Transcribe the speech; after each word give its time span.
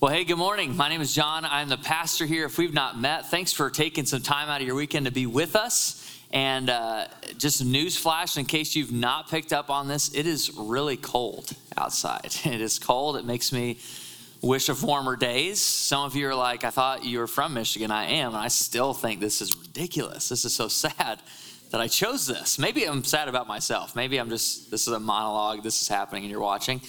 Well, 0.00 0.10
hey, 0.10 0.24
good 0.24 0.38
morning. 0.38 0.78
My 0.78 0.88
name 0.88 1.02
is 1.02 1.14
John. 1.14 1.44
I'm 1.44 1.68
the 1.68 1.76
pastor 1.76 2.24
here. 2.24 2.46
If 2.46 2.56
we've 2.56 2.72
not 2.72 2.98
met, 2.98 3.26
thanks 3.26 3.52
for 3.52 3.68
taking 3.68 4.06
some 4.06 4.22
time 4.22 4.48
out 4.48 4.62
of 4.62 4.66
your 4.66 4.74
weekend 4.74 5.04
to 5.04 5.12
be 5.12 5.26
with 5.26 5.54
us. 5.54 6.18
And 6.30 6.70
uh, 6.70 7.08
just 7.36 7.60
a 7.60 7.66
news 7.66 7.98
flash 7.98 8.38
in 8.38 8.46
case 8.46 8.74
you've 8.74 8.92
not 8.92 9.28
picked 9.28 9.52
up 9.52 9.68
on 9.68 9.88
this, 9.88 10.10
it 10.14 10.26
is 10.26 10.56
really 10.56 10.96
cold 10.96 11.52
outside. 11.76 12.34
It 12.46 12.62
is 12.62 12.78
cold. 12.78 13.18
It 13.18 13.26
makes 13.26 13.52
me 13.52 13.76
wish 14.40 14.70
of 14.70 14.82
warmer 14.82 15.16
days. 15.16 15.60
Some 15.60 16.06
of 16.06 16.16
you 16.16 16.28
are 16.28 16.34
like, 16.34 16.64
I 16.64 16.70
thought 16.70 17.04
you 17.04 17.18
were 17.18 17.26
from 17.26 17.52
Michigan. 17.52 17.90
I 17.90 18.06
am. 18.06 18.28
And 18.28 18.42
I 18.42 18.48
still 18.48 18.94
think 18.94 19.20
this 19.20 19.42
is 19.42 19.54
ridiculous. 19.54 20.30
This 20.30 20.46
is 20.46 20.54
so 20.54 20.68
sad 20.68 21.20
that 21.72 21.80
I 21.82 21.88
chose 21.88 22.26
this. 22.26 22.58
Maybe 22.58 22.88
I'm 22.88 23.04
sad 23.04 23.28
about 23.28 23.46
myself. 23.46 23.94
Maybe 23.94 24.18
I'm 24.18 24.30
just, 24.30 24.70
this 24.70 24.88
is 24.88 24.94
a 24.94 24.98
monologue. 24.98 25.62
This 25.62 25.82
is 25.82 25.88
happening 25.88 26.22
and 26.22 26.30
you're 26.30 26.40
watching. 26.40 26.80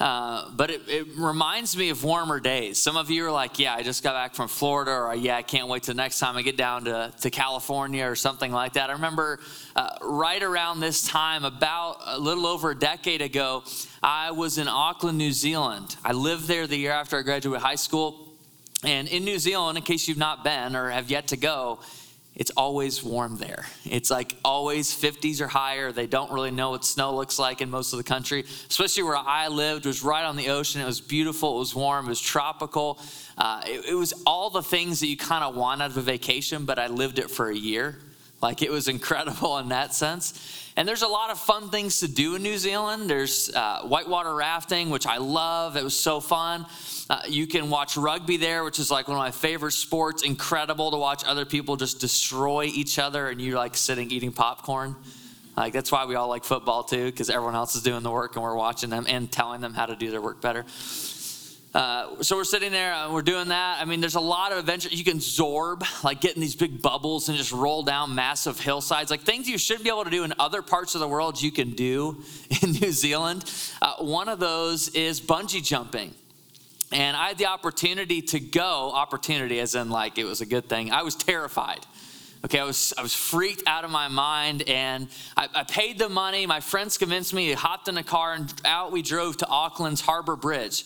Uh, 0.00 0.50
but 0.56 0.70
it, 0.70 0.80
it, 0.88 1.06
reminds 1.18 1.76
me 1.76 1.90
of 1.90 2.02
warmer 2.02 2.40
days. 2.40 2.78
Some 2.78 2.96
of 2.96 3.10
you 3.10 3.26
are 3.26 3.30
like, 3.30 3.58
yeah, 3.58 3.74
I 3.74 3.82
just 3.82 4.02
got 4.02 4.14
back 4.14 4.34
from 4.34 4.48
Florida, 4.48 4.92
or 4.92 5.14
yeah, 5.14 5.36
I 5.36 5.42
can't 5.42 5.68
wait 5.68 5.82
till 5.82 5.94
next 5.94 6.18
time 6.18 6.38
I 6.38 6.42
get 6.42 6.56
down 6.56 6.86
to, 6.86 7.12
to 7.20 7.30
California 7.30 8.06
or 8.06 8.16
something 8.16 8.50
like 8.50 8.72
that. 8.72 8.88
I 8.88 8.94
remember 8.94 9.40
uh, 9.76 9.90
right 10.00 10.42
around 10.42 10.80
this 10.80 11.06
time, 11.06 11.44
about 11.44 11.98
a 12.06 12.18
little 12.18 12.46
over 12.46 12.70
a 12.70 12.74
decade 12.74 13.20
ago, 13.20 13.62
I 14.02 14.30
was 14.30 14.56
in 14.56 14.68
Auckland, 14.68 15.18
New 15.18 15.32
Zealand. 15.32 15.96
I 16.02 16.12
lived 16.12 16.48
there 16.48 16.66
the 16.66 16.78
year 16.78 16.92
after 16.92 17.18
I 17.18 17.22
graduated 17.22 17.60
high 17.60 17.74
school. 17.74 18.26
And 18.82 19.06
in 19.06 19.26
New 19.26 19.38
Zealand, 19.38 19.76
in 19.76 19.84
case 19.84 20.08
you've 20.08 20.16
not 20.16 20.42
been 20.42 20.74
or 20.74 20.88
have 20.88 21.10
yet 21.10 21.28
to 21.28 21.36
go, 21.36 21.80
it's 22.40 22.50
always 22.56 23.04
warm 23.04 23.36
there. 23.36 23.66
It's 23.84 24.10
like 24.10 24.34
always 24.42 24.88
50s 24.88 25.42
or 25.42 25.46
higher. 25.46 25.92
They 25.92 26.06
don't 26.06 26.32
really 26.32 26.50
know 26.50 26.70
what 26.70 26.86
snow 26.86 27.14
looks 27.14 27.38
like 27.38 27.60
in 27.60 27.68
most 27.68 27.92
of 27.92 27.98
the 27.98 28.02
country, 28.02 28.46
especially 28.66 29.02
where 29.02 29.18
I 29.18 29.48
lived, 29.48 29.84
was 29.84 30.02
right 30.02 30.24
on 30.24 30.36
the 30.36 30.48
ocean. 30.48 30.80
It 30.80 30.86
was 30.86 31.02
beautiful, 31.02 31.56
it 31.56 31.58
was 31.58 31.74
warm, 31.74 32.06
it 32.06 32.08
was 32.08 32.20
tropical. 32.20 32.98
Uh, 33.36 33.60
it, 33.66 33.90
it 33.90 33.94
was 33.94 34.14
all 34.24 34.48
the 34.48 34.62
things 34.62 35.00
that 35.00 35.08
you 35.08 35.18
kind 35.18 35.44
of 35.44 35.54
want 35.54 35.82
out 35.82 35.90
of 35.90 35.98
a 35.98 36.00
vacation, 36.00 36.64
but 36.64 36.78
I 36.78 36.86
lived 36.86 37.18
it 37.18 37.30
for 37.30 37.50
a 37.50 37.54
year. 37.54 37.98
Like 38.40 38.62
it 38.62 38.70
was 38.70 38.88
incredible 38.96 39.58
in 39.58 39.68
that 39.68 39.94
sense. 39.94 40.70
And 40.78 40.88
there's 40.88 41.02
a 41.02 41.08
lot 41.08 41.28
of 41.28 41.38
fun 41.38 41.68
things 41.68 42.00
to 42.00 42.08
do 42.08 42.36
in 42.36 42.42
New 42.42 42.56
Zealand. 42.56 43.10
There's 43.10 43.54
uh, 43.54 43.82
whitewater 43.82 44.34
rafting, 44.34 44.88
which 44.88 45.06
I 45.06 45.18
love. 45.18 45.76
It 45.76 45.84
was 45.84 45.98
so 45.98 46.20
fun. 46.20 46.64
Uh, 47.10 47.20
you 47.28 47.44
can 47.44 47.70
watch 47.70 47.96
rugby 47.96 48.36
there, 48.36 48.62
which 48.62 48.78
is 48.78 48.88
like 48.88 49.08
one 49.08 49.16
of 49.16 49.20
my 49.20 49.32
favorite 49.32 49.72
sports. 49.72 50.22
Incredible 50.22 50.92
to 50.92 50.96
watch 50.96 51.24
other 51.26 51.44
people 51.44 51.74
just 51.74 51.98
destroy 51.98 52.66
each 52.66 53.00
other 53.00 53.28
and 53.28 53.40
you're 53.40 53.58
like 53.58 53.76
sitting 53.76 54.12
eating 54.12 54.30
popcorn. 54.30 54.94
Like 55.56 55.72
that's 55.72 55.90
why 55.90 56.04
we 56.04 56.14
all 56.14 56.28
like 56.28 56.44
football 56.44 56.84
too, 56.84 57.06
because 57.06 57.28
everyone 57.28 57.56
else 57.56 57.74
is 57.74 57.82
doing 57.82 58.04
the 58.04 58.12
work 58.12 58.36
and 58.36 58.44
we're 58.44 58.54
watching 58.54 58.90
them 58.90 59.06
and 59.08 59.30
telling 59.30 59.60
them 59.60 59.74
how 59.74 59.86
to 59.86 59.96
do 59.96 60.12
their 60.12 60.20
work 60.20 60.40
better. 60.40 60.64
Uh, 61.74 62.22
so 62.22 62.36
we're 62.36 62.44
sitting 62.44 62.70
there, 62.70 62.94
uh, 62.94 63.12
we're 63.12 63.22
doing 63.22 63.48
that. 63.48 63.80
I 63.80 63.86
mean, 63.86 64.00
there's 64.00 64.14
a 64.14 64.20
lot 64.20 64.52
of 64.52 64.58
adventure. 64.58 64.88
You 64.90 65.02
can 65.02 65.18
zorb, 65.18 65.82
like 66.04 66.20
get 66.20 66.36
in 66.36 66.40
these 66.40 66.54
big 66.54 66.80
bubbles 66.80 67.28
and 67.28 67.36
just 67.36 67.50
roll 67.50 67.82
down 67.82 68.14
massive 68.14 68.60
hillsides, 68.60 69.10
like 69.10 69.22
things 69.22 69.48
you 69.48 69.58
should 69.58 69.82
be 69.82 69.88
able 69.88 70.04
to 70.04 70.10
do 70.10 70.22
in 70.22 70.32
other 70.38 70.62
parts 70.62 70.94
of 70.94 71.00
the 71.00 71.08
world. 71.08 71.42
You 71.42 71.50
can 71.50 71.72
do 71.72 72.22
in 72.62 72.70
New 72.70 72.92
Zealand. 72.92 73.52
Uh, 73.82 73.94
one 73.96 74.28
of 74.28 74.38
those 74.38 74.90
is 74.90 75.20
bungee 75.20 75.64
jumping. 75.64 76.14
And 76.92 77.16
I 77.16 77.28
had 77.28 77.38
the 77.38 77.46
opportunity 77.46 78.20
to 78.22 78.40
go, 78.40 78.90
opportunity 78.92 79.60
as 79.60 79.74
in 79.74 79.90
like 79.90 80.18
it 80.18 80.24
was 80.24 80.40
a 80.40 80.46
good 80.46 80.68
thing. 80.68 80.90
I 80.90 81.02
was 81.02 81.14
terrified. 81.14 81.86
Okay, 82.44 82.58
I 82.58 82.64
was, 82.64 82.94
I 82.96 83.02
was 83.02 83.14
freaked 83.14 83.62
out 83.66 83.84
of 83.84 83.90
my 83.90 84.08
mind 84.08 84.62
and 84.62 85.08
I, 85.36 85.48
I 85.54 85.64
paid 85.64 85.98
the 85.98 86.08
money. 86.08 86.46
My 86.46 86.60
friends 86.60 86.96
convinced 86.96 87.34
me, 87.34 87.52
hopped 87.52 87.88
in 87.88 87.98
a 87.98 88.02
car 88.02 88.32
and 88.32 88.52
out 88.64 88.92
we 88.92 89.02
drove 89.02 89.36
to 89.38 89.46
Auckland's 89.46 90.00
Harbor 90.00 90.36
Bridge. 90.36 90.84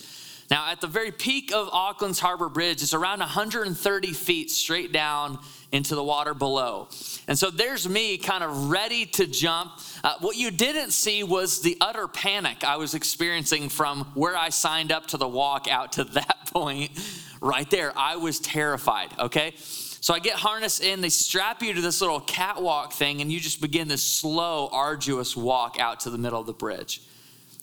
Now, 0.50 0.70
at 0.70 0.80
the 0.80 0.86
very 0.86 1.10
peak 1.10 1.52
of 1.52 1.68
Auckland's 1.72 2.20
Harbor 2.20 2.48
Bridge, 2.48 2.82
it's 2.82 2.94
around 2.94 3.20
130 3.20 4.12
feet 4.12 4.50
straight 4.50 4.92
down 4.92 5.38
into 5.72 5.94
the 5.94 6.04
water 6.04 6.34
below. 6.34 6.88
And 7.26 7.38
so 7.38 7.50
there's 7.50 7.88
me 7.88 8.18
kind 8.18 8.44
of 8.44 8.70
ready 8.70 9.06
to 9.06 9.26
jump. 9.26 9.72
Uh, 10.02 10.14
what 10.20 10.36
you 10.36 10.50
didn't 10.50 10.92
see 10.92 11.24
was 11.24 11.62
the 11.62 11.76
utter 11.80 12.06
panic 12.06 12.62
I 12.62 12.76
was 12.76 12.94
experiencing 12.94 13.68
from 13.68 14.04
where 14.14 14.36
I 14.36 14.50
signed 14.50 14.92
up 14.92 15.06
to 15.08 15.16
the 15.16 15.28
walk 15.28 15.66
out 15.68 15.92
to 15.92 16.04
that 16.14 16.50
point 16.52 16.92
right 17.40 17.68
there. 17.70 17.92
I 17.96 18.16
was 18.16 18.38
terrified, 18.38 19.10
okay? 19.18 19.54
So 19.56 20.12
I 20.12 20.18
get 20.18 20.34
harnessed 20.34 20.82
in, 20.82 21.00
they 21.00 21.08
strap 21.08 21.62
you 21.62 21.72
to 21.72 21.80
this 21.80 22.02
little 22.02 22.20
catwalk 22.20 22.92
thing, 22.92 23.22
and 23.22 23.32
you 23.32 23.40
just 23.40 23.62
begin 23.62 23.88
this 23.88 24.02
slow, 24.02 24.68
arduous 24.70 25.34
walk 25.34 25.80
out 25.80 26.00
to 26.00 26.10
the 26.10 26.18
middle 26.18 26.38
of 26.38 26.46
the 26.46 26.52
bridge. 26.52 27.00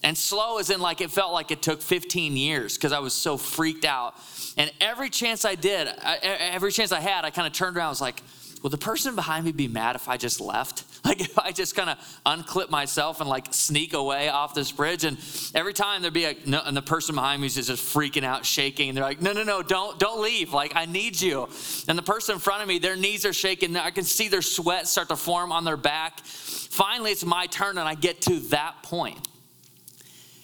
And 0.04 0.18
slow 0.18 0.58
is 0.58 0.70
in 0.70 0.82
like 0.82 1.02
it 1.02 1.12
felt 1.12 1.32
like 1.32 1.52
it 1.52 1.62
took 1.62 1.82
15 1.82 2.36
years 2.36 2.76
because 2.78 2.92
I 2.92 3.00
was 3.00 3.14
so 3.14 3.38
freaked 3.38 3.86
out. 3.86 4.16
And 4.58 4.72
every 4.82 5.10
chance 5.10 5.46
I 5.46 5.56
did, 5.56 5.88
every 6.24 6.72
chance 6.72 6.92
I 6.92 7.00
had, 7.00 7.24
I 7.24 7.30
kind 7.30 7.48
of 7.48 7.54
turned 7.54 7.78
around. 7.78 7.88
I 7.88 7.90
was 7.90 8.02
like, 8.02 8.22
will 8.62 8.70
the 8.70 8.78
person 8.78 9.16
behind 9.16 9.46
me 9.46 9.52
be 9.52 9.68
mad 9.68 9.96
if 9.96 10.08
I 10.10 10.18
just 10.18 10.40
left? 10.40 10.86
Like 11.04 11.20
if 11.20 11.40
I 11.40 11.52
just 11.52 11.76
kind 11.76 11.90
of 11.90 11.98
unclip 12.28 12.70
myself 12.70 13.22
and 13.22 13.30
like 13.30 13.48
sneak 13.50 13.94
away 13.96 14.30
off 14.30 14.54
this 14.54 14.72
bridge. 14.72 15.04
And 15.04 15.18
every 15.56 15.74
time 15.74 16.04
there'd 16.04 16.14
be 16.14 16.26
a, 16.26 16.36
no, 16.46 16.62
and 16.64 16.78
the 16.78 16.82
person 16.84 17.16
behind 17.16 17.42
me 17.42 17.48
is 17.48 17.56
just 17.56 17.72
freaking 17.72 18.24
out, 18.24 18.46
shaking. 18.46 18.90
And 18.90 18.98
they're 18.98 19.04
like, 19.04 19.20
no, 19.20 19.34
no, 19.34 19.44
no, 19.44 19.64
don't, 19.64 19.98
don't 19.98 20.22
leave. 20.22 20.54
Like 20.54 20.74
I 20.76 20.86
need 20.86 21.20
you. 21.20 21.50
And 21.88 21.98
the 21.98 22.04
person 22.04 22.36
in 22.36 22.40
front 22.40 22.62
of 22.62 22.68
me, 22.68 22.78
their 22.78 22.96
knees 22.96 23.26
are 23.26 23.34
shaking. 23.34 23.76
I 23.76 23.90
can 23.90 24.04
see 24.04 24.28
their 24.28 24.44
sweat 24.44 24.88
start 24.88 25.10
to 25.10 25.16
form 25.16 25.52
on 25.52 25.66
their 25.66 25.76
back. 25.76 26.20
Finally, 26.24 27.14
it's 27.14 27.26
my 27.26 27.48
turn 27.48 27.80
and 27.80 27.90
I 27.90 27.96
get 27.96 28.22
to 28.22 28.40
that 28.50 28.84
point 28.84 29.28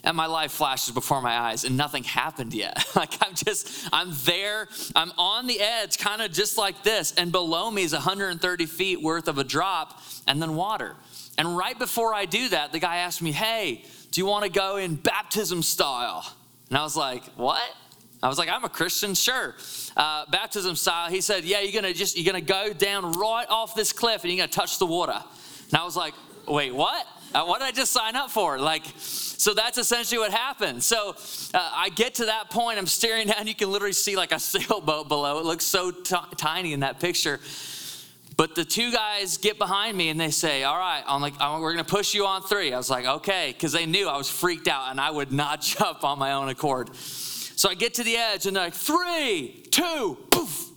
and 0.08 0.16
my 0.16 0.26
life 0.26 0.54
flashes 0.54 0.94
before 0.94 1.22
my 1.22 1.38
eyes 1.38 1.66
and 1.66 1.76
nothing 1.76 2.02
happened 2.02 2.54
yet. 2.54 2.82
like 2.96 3.14
I'm 3.22 3.36
just, 3.36 3.90
I'm 3.92 4.12
there, 4.24 4.70
I'm 4.96 5.12
on 5.18 5.48
the 5.48 5.60
edge, 5.60 5.98
kind 5.98 6.22
of 6.22 6.32
just 6.32 6.58
like 6.58 6.82
this, 6.82 7.14
and 7.18 7.30
below 7.30 7.70
me 7.70 7.84
is 7.84 7.92
130 7.92 8.66
feet 8.68 9.02
worth 9.02 9.28
of 9.28 9.38
a 9.38 9.44
drop 9.44 10.02
and 10.26 10.42
then 10.42 10.56
water. 10.56 10.96
And 11.38 11.58
right 11.58 11.78
before 11.78 12.14
I 12.14 12.24
do 12.24 12.48
that, 12.50 12.72
the 12.72 12.80
guy 12.80 12.98
asked 12.98 13.22
me, 13.22 13.34
Hey, 13.34 13.84
do 14.12 14.22
you 14.22 14.26
want 14.26 14.46
to 14.46 14.50
go 14.50 14.78
in 14.78 14.96
baptism 14.96 15.62
style? 15.62 16.26
And 16.70 16.78
I 16.78 16.84
was 16.84 16.96
like, 16.96 17.26
What? 17.36 17.62
I 18.24 18.30
was 18.30 18.38
like, 18.38 18.50
I'm 18.50 18.64
a 18.64 18.70
Christian, 18.70 19.14
sure. 19.14 19.56
Uh, 19.96 20.24
baptism 20.32 20.78
style. 20.78 21.10
He 21.10 21.20
said, 21.20 21.44
Yeah, 21.44 21.60
you're 21.60 21.80
gonna 21.80 21.94
just 21.94 22.18
you're 22.18 22.26
gonna 22.26 22.40
go 22.42 22.72
down 22.72 23.12
right 23.12 23.48
off 23.50 23.76
this 23.76 23.92
cliff 23.92 24.24
and 24.24 24.32
you're 24.32 24.42
gonna 24.42 24.52
touch 24.54 24.80
the 24.80 24.86
water. 24.86 25.22
And 25.70 25.80
I 25.80 25.84
was 25.84 25.98
like, 25.98 26.14
Wait, 26.48 26.74
what? 26.74 27.06
Uh, 27.38 27.46
what 27.46 27.60
did 27.60 27.68
I 27.68 27.72
just 27.72 27.92
sign 27.92 28.16
up 28.16 28.32
for? 28.32 28.58
Like, 28.58 28.84
so 28.98 29.54
that's 29.54 29.78
essentially 29.78 30.18
what 30.18 30.32
happened. 30.32 30.82
So 30.82 31.16
uh, 31.54 31.72
I 31.76 31.90
get 31.90 32.16
to 32.16 32.26
that 32.26 32.50
point, 32.50 32.80
I'm 32.80 32.88
staring 32.88 33.28
down, 33.28 33.46
you 33.46 33.54
can 33.54 33.72
literally 33.72 33.94
see 33.94 34.16
like 34.16 34.32
a 34.32 34.40
sailboat 34.40 35.08
below. 35.08 35.38
It 35.38 35.46
looks 35.46 35.64
so 35.64 35.92
t- 35.92 36.16
tiny 36.36 36.74
in 36.74 36.80
that 36.80 37.00
picture. 37.00 37.40
But 38.38 38.56
the 38.56 38.66
two 38.66 38.92
guys 38.92 39.38
get 39.38 39.60
behind 39.60 39.96
me 39.96 40.10
and 40.10 40.20
they 40.20 40.32
say, 40.32 40.64
All 40.64 40.80
right, 40.80 41.04
I'm 41.06 41.22
like, 41.22 41.40
we're 41.40 41.74
going 41.74 41.86
to 41.86 41.92
push 41.92 42.16
you 42.16 42.26
on 42.26 42.42
three. 42.42 42.74
I 42.74 42.78
was 42.78 42.90
like, 42.90 43.06
Okay, 43.06 43.54
because 43.54 43.72
they 43.72 43.86
knew 43.86 44.08
I 44.08 44.18
was 44.18 44.30
freaked 44.30 44.68
out 44.68 44.90
and 44.90 45.00
I 45.00 45.12
would 45.12 45.32
not 45.32 45.62
jump 45.78 46.04
on 46.04 46.18
my 46.18 46.34
own 46.34 46.50
accord. 46.50 46.96
So 46.96 47.70
I 47.70 47.76
get 47.76 47.94
to 47.96 48.04
the 48.04 48.18
edge 48.18 48.48
and 48.48 48.56
they're 48.56 48.64
like, 48.64 48.74
Three, 48.74 49.64
two, 49.70 50.18
poof, 50.32 50.70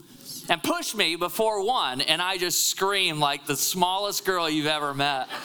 and 0.50 0.62
push 0.62 0.94
me 0.94 1.16
before 1.16 1.64
one. 1.64 2.02
And 2.02 2.20
I 2.20 2.36
just 2.36 2.66
scream 2.66 3.18
like 3.18 3.46
the 3.46 3.56
smallest 3.56 4.26
girl 4.26 4.50
you've 4.50 4.66
ever 4.66 4.92
met 4.92 5.26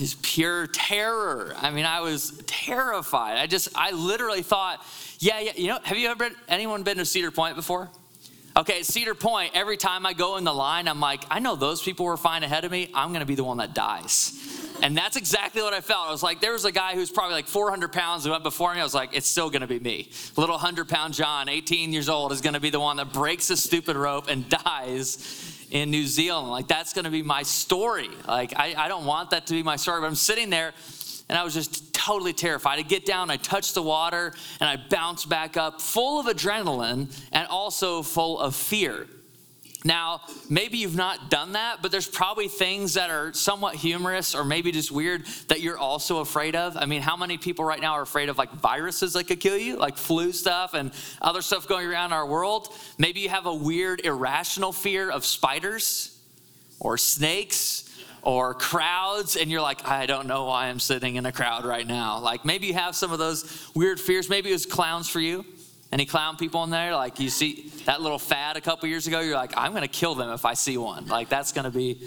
is 0.00 0.16
pure 0.22 0.66
terror. 0.66 1.54
I 1.56 1.70
mean, 1.70 1.84
I 1.84 2.00
was 2.00 2.42
terrified. 2.46 3.38
I 3.38 3.46
just, 3.46 3.68
I 3.74 3.90
literally 3.92 4.42
thought, 4.42 4.84
yeah, 5.18 5.40
yeah. 5.40 5.52
You 5.54 5.68
know, 5.68 5.78
have 5.82 5.98
you 5.98 6.08
ever 6.08 6.28
been, 6.28 6.36
anyone 6.48 6.82
been 6.82 6.96
to 6.98 7.04
Cedar 7.04 7.30
Point 7.30 7.56
before? 7.56 7.88
Okay, 8.56 8.82
Cedar 8.82 9.14
Point, 9.14 9.52
every 9.54 9.76
time 9.76 10.04
I 10.04 10.12
go 10.12 10.36
in 10.36 10.44
the 10.44 10.52
line, 10.52 10.88
I'm 10.88 10.98
like, 10.98 11.24
I 11.30 11.38
know 11.38 11.54
those 11.54 11.80
people 11.80 12.04
were 12.06 12.16
fine 12.16 12.42
ahead 12.42 12.64
of 12.64 12.72
me. 12.72 12.90
I'm 12.94 13.12
gonna 13.12 13.24
be 13.24 13.36
the 13.36 13.44
one 13.44 13.58
that 13.58 13.74
dies. 13.74 14.36
And 14.82 14.96
that's 14.96 15.16
exactly 15.16 15.62
what 15.62 15.74
I 15.74 15.80
felt. 15.80 16.08
I 16.08 16.10
was 16.10 16.22
like, 16.22 16.40
there 16.40 16.52
was 16.52 16.64
a 16.64 16.72
guy 16.72 16.94
who's 16.94 17.10
probably 17.10 17.34
like 17.34 17.46
400 17.46 17.92
pounds 17.92 18.24
who 18.24 18.30
went 18.30 18.42
before 18.42 18.74
me. 18.74 18.80
I 18.80 18.82
was 18.82 18.94
like, 18.94 19.10
it's 19.12 19.28
still 19.28 19.50
gonna 19.50 19.66
be 19.66 19.78
me. 19.78 20.10
Little 20.36 20.54
100 20.54 20.88
pound 20.88 21.14
John, 21.14 21.48
18 21.48 21.92
years 21.92 22.08
old, 22.08 22.32
is 22.32 22.40
gonna 22.40 22.60
be 22.60 22.70
the 22.70 22.80
one 22.80 22.96
that 22.96 23.12
breaks 23.12 23.48
the 23.48 23.56
stupid 23.56 23.96
rope 23.96 24.28
and 24.28 24.48
dies 24.64 25.49
in 25.70 25.90
New 25.90 26.06
Zealand. 26.06 26.50
Like, 26.50 26.68
that's 26.68 26.92
going 26.92 27.04
to 27.04 27.10
be 27.10 27.22
my 27.22 27.42
story. 27.42 28.08
Like, 28.26 28.54
I, 28.56 28.74
I 28.76 28.88
don't 28.88 29.06
want 29.06 29.30
that 29.30 29.46
to 29.46 29.54
be 29.54 29.62
my 29.62 29.76
story, 29.76 30.00
but 30.00 30.06
I'm 30.06 30.14
sitting 30.14 30.50
there 30.50 30.72
and 31.30 31.38
I 31.38 31.44
was 31.44 31.54
just 31.54 31.94
totally 31.94 32.32
terrified. 32.32 32.80
I 32.80 32.82
get 32.82 33.06
down, 33.06 33.30
I 33.30 33.36
touch 33.36 33.72
the 33.72 33.82
water, 33.82 34.34
and 34.58 34.68
I 34.68 34.76
bounce 34.88 35.24
back 35.24 35.56
up 35.56 35.80
full 35.80 36.18
of 36.18 36.26
adrenaline 36.26 37.16
and 37.30 37.46
also 37.46 38.02
full 38.02 38.40
of 38.40 38.56
fear. 38.56 39.06
Now, 39.84 40.20
maybe 40.50 40.76
you've 40.76 40.96
not 40.96 41.30
done 41.30 41.52
that, 41.52 41.80
but 41.80 41.90
there's 41.90 42.06
probably 42.06 42.48
things 42.48 42.94
that 42.94 43.08
are 43.08 43.32
somewhat 43.32 43.74
humorous 43.74 44.34
or 44.34 44.44
maybe 44.44 44.72
just 44.72 44.92
weird 44.92 45.24
that 45.48 45.60
you're 45.60 45.78
also 45.78 46.18
afraid 46.18 46.54
of. 46.54 46.76
I 46.76 46.84
mean, 46.84 47.00
how 47.00 47.16
many 47.16 47.38
people 47.38 47.64
right 47.64 47.80
now 47.80 47.92
are 47.94 48.02
afraid 48.02 48.28
of 48.28 48.36
like 48.36 48.52
viruses 48.52 49.14
that 49.14 49.24
could 49.24 49.40
kill 49.40 49.56
you, 49.56 49.76
like 49.76 49.96
flu 49.96 50.32
stuff 50.32 50.74
and 50.74 50.92
other 51.22 51.40
stuff 51.40 51.66
going 51.66 51.86
around 51.86 52.12
our 52.12 52.26
world? 52.26 52.68
Maybe 52.98 53.20
you 53.20 53.30
have 53.30 53.46
a 53.46 53.54
weird, 53.54 54.04
irrational 54.04 54.72
fear 54.72 55.10
of 55.10 55.24
spiders 55.24 56.18
or 56.78 56.98
snakes 56.98 57.86
or 58.22 58.52
crowds, 58.52 59.36
and 59.36 59.50
you're 59.50 59.62
like, 59.62 59.88
I 59.88 60.04
don't 60.04 60.26
know 60.26 60.44
why 60.44 60.66
I'm 60.66 60.78
sitting 60.78 61.16
in 61.16 61.24
a 61.24 61.32
crowd 61.32 61.64
right 61.64 61.86
now. 61.86 62.18
Like 62.18 62.44
maybe 62.44 62.66
you 62.66 62.74
have 62.74 62.94
some 62.94 63.12
of 63.12 63.18
those 63.18 63.70
weird 63.74 63.98
fears. 63.98 64.28
Maybe 64.28 64.50
it 64.50 64.52
was 64.52 64.66
clowns 64.66 65.08
for 65.08 65.20
you. 65.20 65.46
Any 65.92 66.06
clown 66.06 66.36
people 66.36 66.62
in 66.64 66.70
there? 66.70 66.94
Like 66.94 67.18
you 67.18 67.30
see 67.30 67.70
that 67.86 68.00
little 68.00 68.18
fad 68.18 68.56
a 68.56 68.60
couple 68.60 68.88
years 68.88 69.06
ago, 69.06 69.20
you're 69.20 69.34
like, 69.34 69.54
I'm 69.56 69.72
gonna 69.72 69.88
kill 69.88 70.14
them 70.14 70.30
if 70.30 70.44
I 70.44 70.54
see 70.54 70.76
one. 70.76 71.06
Like 71.06 71.28
that's 71.28 71.52
gonna 71.52 71.70
be 71.70 72.06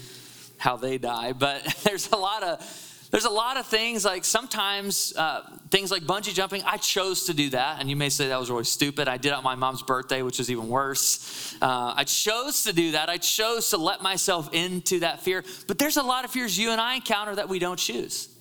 how 0.58 0.78
they 0.78 0.98
die. 0.98 1.34
But 1.38 1.64
there's 1.84 2.12
a 2.12 2.18
lot 2.18 2.44
of 2.44 2.90
there's 3.14 3.26
a 3.26 3.30
lot 3.30 3.58
of 3.58 3.68
things 3.68 4.04
like 4.04 4.26
sometimes 4.26 5.14
uh, 5.16 5.44
things 5.70 5.92
like 5.92 6.02
bungee 6.02 6.34
jumping 6.34 6.64
i 6.66 6.78
chose 6.78 7.26
to 7.26 7.34
do 7.34 7.48
that 7.52 7.80
and 7.80 7.88
you 7.88 7.96
may 7.96 8.10
say 8.10 8.28
that 8.30 8.40
was 8.40 8.50
really 8.50 8.64
stupid 8.64 9.08
i 9.08 9.18
did 9.18 9.30
it 9.30 9.36
on 9.36 9.44
my 9.44 9.54
mom's 9.54 9.84
birthday 9.84 10.24
which 10.24 10.40
was 10.40 10.50
even 10.50 10.68
worse 10.68 11.56
uh, 11.62 11.94
i 11.96 12.04
chose 12.04 12.64
to 12.64 12.74
do 12.74 12.94
that 12.94 13.10
i 13.10 13.18
chose 13.18 13.70
to 13.70 13.78
let 13.78 14.02
myself 14.02 14.50
into 14.52 15.00
that 15.02 15.22
fear 15.22 15.44
but 15.68 15.78
there's 15.78 15.98
a 15.98 16.02
lot 16.02 16.26
of 16.26 16.32
fears 16.32 16.58
you 16.58 16.72
and 16.72 16.82
i 16.82 16.96
encounter 16.96 17.36
that 17.36 17.48
we 17.48 17.60
don't 17.60 17.78
choose 17.78 18.33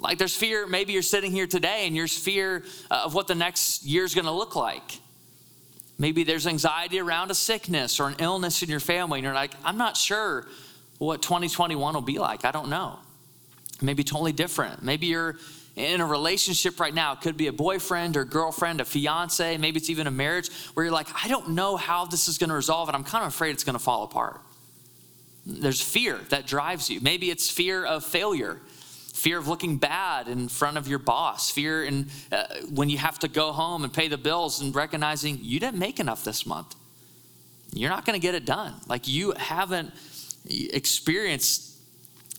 like 0.00 0.18
there's 0.18 0.36
fear 0.36 0.66
maybe 0.66 0.92
you're 0.92 1.02
sitting 1.02 1.32
here 1.32 1.46
today 1.46 1.86
and 1.86 1.96
there's 1.96 2.16
fear 2.16 2.64
uh, 2.90 3.02
of 3.04 3.14
what 3.14 3.26
the 3.26 3.34
next 3.34 3.84
year 3.84 4.04
is 4.04 4.14
going 4.14 4.24
to 4.24 4.32
look 4.32 4.56
like 4.56 5.00
maybe 5.98 6.24
there's 6.24 6.46
anxiety 6.46 7.00
around 7.00 7.30
a 7.30 7.34
sickness 7.34 8.00
or 8.00 8.08
an 8.08 8.16
illness 8.18 8.62
in 8.62 8.68
your 8.68 8.80
family 8.80 9.18
and 9.18 9.24
you're 9.24 9.34
like 9.34 9.52
i'm 9.64 9.78
not 9.78 9.96
sure 9.96 10.46
what 10.98 11.22
2021 11.22 11.94
will 11.94 12.00
be 12.00 12.18
like. 12.18 12.44
I 12.44 12.50
don't 12.50 12.68
know. 12.68 12.98
Maybe 13.80 14.02
totally 14.02 14.32
different. 14.32 14.82
Maybe 14.82 15.06
you're 15.06 15.36
in 15.76 16.00
a 16.00 16.06
relationship 16.06 16.80
right 16.80 16.92
now. 16.92 17.12
It 17.12 17.20
could 17.20 17.36
be 17.36 17.46
a 17.46 17.52
boyfriend 17.52 18.16
or 18.16 18.24
girlfriend, 18.24 18.80
a 18.80 18.84
fiance, 18.84 19.56
maybe 19.58 19.78
it's 19.78 19.90
even 19.90 20.08
a 20.08 20.10
marriage 20.10 20.50
where 20.74 20.84
you're 20.84 20.92
like, 20.92 21.06
I 21.24 21.28
don't 21.28 21.50
know 21.50 21.76
how 21.76 22.04
this 22.04 22.26
is 22.26 22.36
going 22.36 22.48
to 22.50 22.56
resolve, 22.56 22.88
and 22.88 22.96
I'm 22.96 23.04
kind 23.04 23.22
of 23.22 23.28
afraid 23.28 23.50
it's 23.50 23.62
going 23.62 23.78
to 23.78 23.82
fall 23.82 24.02
apart. 24.02 24.40
There's 25.46 25.80
fear 25.80 26.18
that 26.30 26.46
drives 26.46 26.90
you. 26.90 27.00
Maybe 27.00 27.30
it's 27.30 27.48
fear 27.48 27.84
of 27.84 28.04
failure, 28.04 28.60
fear 29.18 29.38
of 29.38 29.48
looking 29.48 29.76
bad 29.76 30.28
in 30.28 30.48
front 30.48 30.76
of 30.76 30.88
your 30.88 30.98
boss, 30.98 31.50
fear 31.50 31.84
in, 31.84 32.06
uh, 32.32 32.44
when 32.72 32.88
you 32.88 32.98
have 32.98 33.18
to 33.18 33.28
go 33.28 33.52
home 33.52 33.84
and 33.84 33.92
pay 33.92 34.08
the 34.08 34.18
bills 34.18 34.60
and 34.60 34.74
recognizing 34.74 35.38
you 35.42 35.60
didn't 35.60 35.78
make 35.78 36.00
enough 36.00 36.24
this 36.24 36.46
month. 36.46 36.74
You're 37.72 37.90
not 37.90 38.06
going 38.06 38.18
to 38.18 38.22
get 38.22 38.34
it 38.34 38.46
done. 38.46 38.74
Like 38.86 39.08
you 39.08 39.32
haven't 39.32 39.92
experienced 40.48 41.68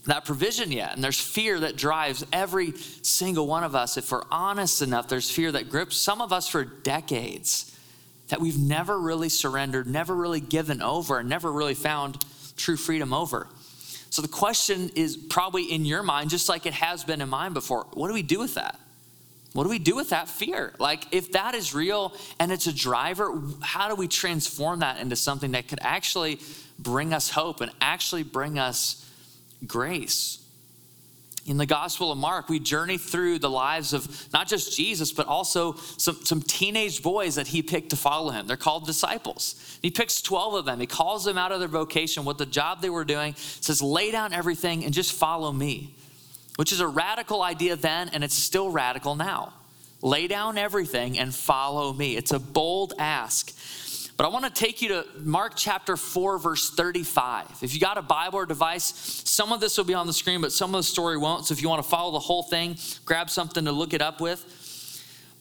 that 0.05 0.25
provision 0.25 0.71
yet. 0.71 0.95
And 0.95 1.03
there's 1.03 1.19
fear 1.19 1.59
that 1.59 1.75
drives 1.75 2.25
every 2.33 2.73
single 2.77 3.47
one 3.47 3.63
of 3.63 3.75
us. 3.75 3.97
If 3.97 4.11
we're 4.11 4.23
honest 4.31 4.81
enough, 4.81 5.07
there's 5.07 5.29
fear 5.29 5.51
that 5.51 5.69
grips 5.69 5.97
some 5.97 6.21
of 6.21 6.33
us 6.33 6.47
for 6.47 6.63
decades 6.63 7.77
that 8.29 8.39
we've 8.39 8.59
never 8.59 8.99
really 8.99 9.29
surrendered, 9.29 9.87
never 9.87 10.15
really 10.15 10.39
given 10.39 10.81
over, 10.81 11.19
and 11.19 11.29
never 11.29 11.51
really 11.51 11.73
found 11.73 12.17
true 12.57 12.77
freedom 12.77 13.13
over. 13.13 13.47
So 14.09 14.21
the 14.21 14.27
question 14.27 14.89
is 14.95 15.17
probably 15.17 15.71
in 15.71 15.85
your 15.85 16.03
mind, 16.03 16.29
just 16.29 16.49
like 16.49 16.65
it 16.65 16.73
has 16.73 17.03
been 17.03 17.21
in 17.21 17.29
mine 17.29 17.53
before 17.53 17.85
what 17.93 18.07
do 18.07 18.13
we 18.13 18.23
do 18.23 18.39
with 18.39 18.55
that? 18.55 18.79
What 19.53 19.63
do 19.63 19.69
we 19.69 19.79
do 19.79 19.95
with 19.95 20.09
that 20.09 20.29
fear? 20.29 20.73
Like, 20.77 21.07
if 21.11 21.31
that 21.31 21.55
is 21.55 21.73
real 21.73 22.13
and 22.39 22.51
it's 22.51 22.67
a 22.67 22.73
driver, 22.73 23.41
how 23.61 23.89
do 23.89 23.95
we 23.95 24.07
transform 24.07 24.81
that 24.81 24.99
into 24.99 25.15
something 25.15 25.51
that 25.51 25.67
could 25.67 25.79
actually 25.81 26.39
bring 26.77 27.13
us 27.13 27.31
hope 27.31 27.61
and 27.61 27.71
actually 27.81 28.23
bring 28.23 28.59
us 28.59 29.09
grace? 29.65 30.38
In 31.49 31.57
the 31.57 31.65
Gospel 31.65 32.11
of 32.11 32.17
Mark, 32.17 32.47
we 32.47 32.59
journey 32.59 32.97
through 32.97 33.39
the 33.39 33.49
lives 33.49 33.91
of 33.93 34.31
not 34.31 34.47
just 34.47 34.75
Jesus, 34.75 35.11
but 35.11 35.27
also 35.27 35.73
some, 35.97 36.23
some 36.23 36.41
teenage 36.41 37.03
boys 37.03 37.35
that 37.35 37.47
he 37.47 37.61
picked 37.61 37.89
to 37.89 37.95
follow 37.95 38.31
him. 38.31 38.47
They're 38.47 38.55
called 38.55 38.85
disciples. 38.85 39.79
He 39.81 39.89
picks 39.89 40.21
12 40.21 40.53
of 40.53 40.65
them. 40.65 40.79
He 40.79 40.85
calls 40.85 41.25
them 41.25 41.37
out 41.37 41.51
of 41.51 41.59
their 41.59 41.67
vocation, 41.67 42.23
what 42.23 42.37
the 42.37 42.45
job 42.45 42.81
they 42.81 42.89
were 42.89 43.03
doing, 43.03 43.33
says, 43.35 43.81
lay 43.81 44.11
down 44.11 44.31
everything 44.31 44.85
and 44.85 44.93
just 44.93 45.11
follow 45.11 45.51
me 45.51 45.95
which 46.59 46.73
is 46.73 46.81
a 46.81 46.87
radical 46.87 47.41
idea 47.41 47.77
then, 47.77 48.09
and 48.09 48.21
it's 48.21 48.35
still 48.35 48.69
radical 48.69 49.15
now. 49.15 49.53
Lay 50.01 50.27
down 50.27 50.57
everything 50.57 51.17
and 51.17 51.33
follow 51.33 51.93
me. 51.93 52.17
It's 52.17 52.33
a 52.33 52.39
bold 52.39 52.93
ask. 52.99 53.53
But 54.19 54.25
I 54.25 54.31
want 54.31 54.43
to 54.43 54.51
take 54.51 54.81
you 54.81 54.89
to 54.89 55.05
Mark 55.23 55.53
chapter 55.55 55.95
4, 55.95 56.39
verse 56.39 56.71
35. 56.71 57.59
If 57.61 57.73
you 57.73 57.79
got 57.79 57.97
a 57.97 58.01
Bible 58.01 58.39
or 58.39 58.45
device, 58.45 58.83
some 59.23 59.53
of 59.53 59.61
this 59.61 59.77
will 59.77 59.85
be 59.85 59.93
on 59.93 60.07
the 60.07 60.13
screen, 60.13 60.41
but 60.41 60.51
some 60.51 60.75
of 60.75 60.79
the 60.79 60.83
story 60.83 61.17
won't. 61.17 61.45
So 61.45 61.53
if 61.53 61.61
you 61.61 61.69
want 61.69 61.81
to 61.81 61.89
follow 61.89 62.11
the 62.11 62.19
whole 62.19 62.43
thing, 62.43 62.75
grab 63.05 63.29
something 63.29 63.63
to 63.63 63.71
look 63.71 63.93
it 63.93 64.01
up 64.01 64.19
with. 64.19 64.43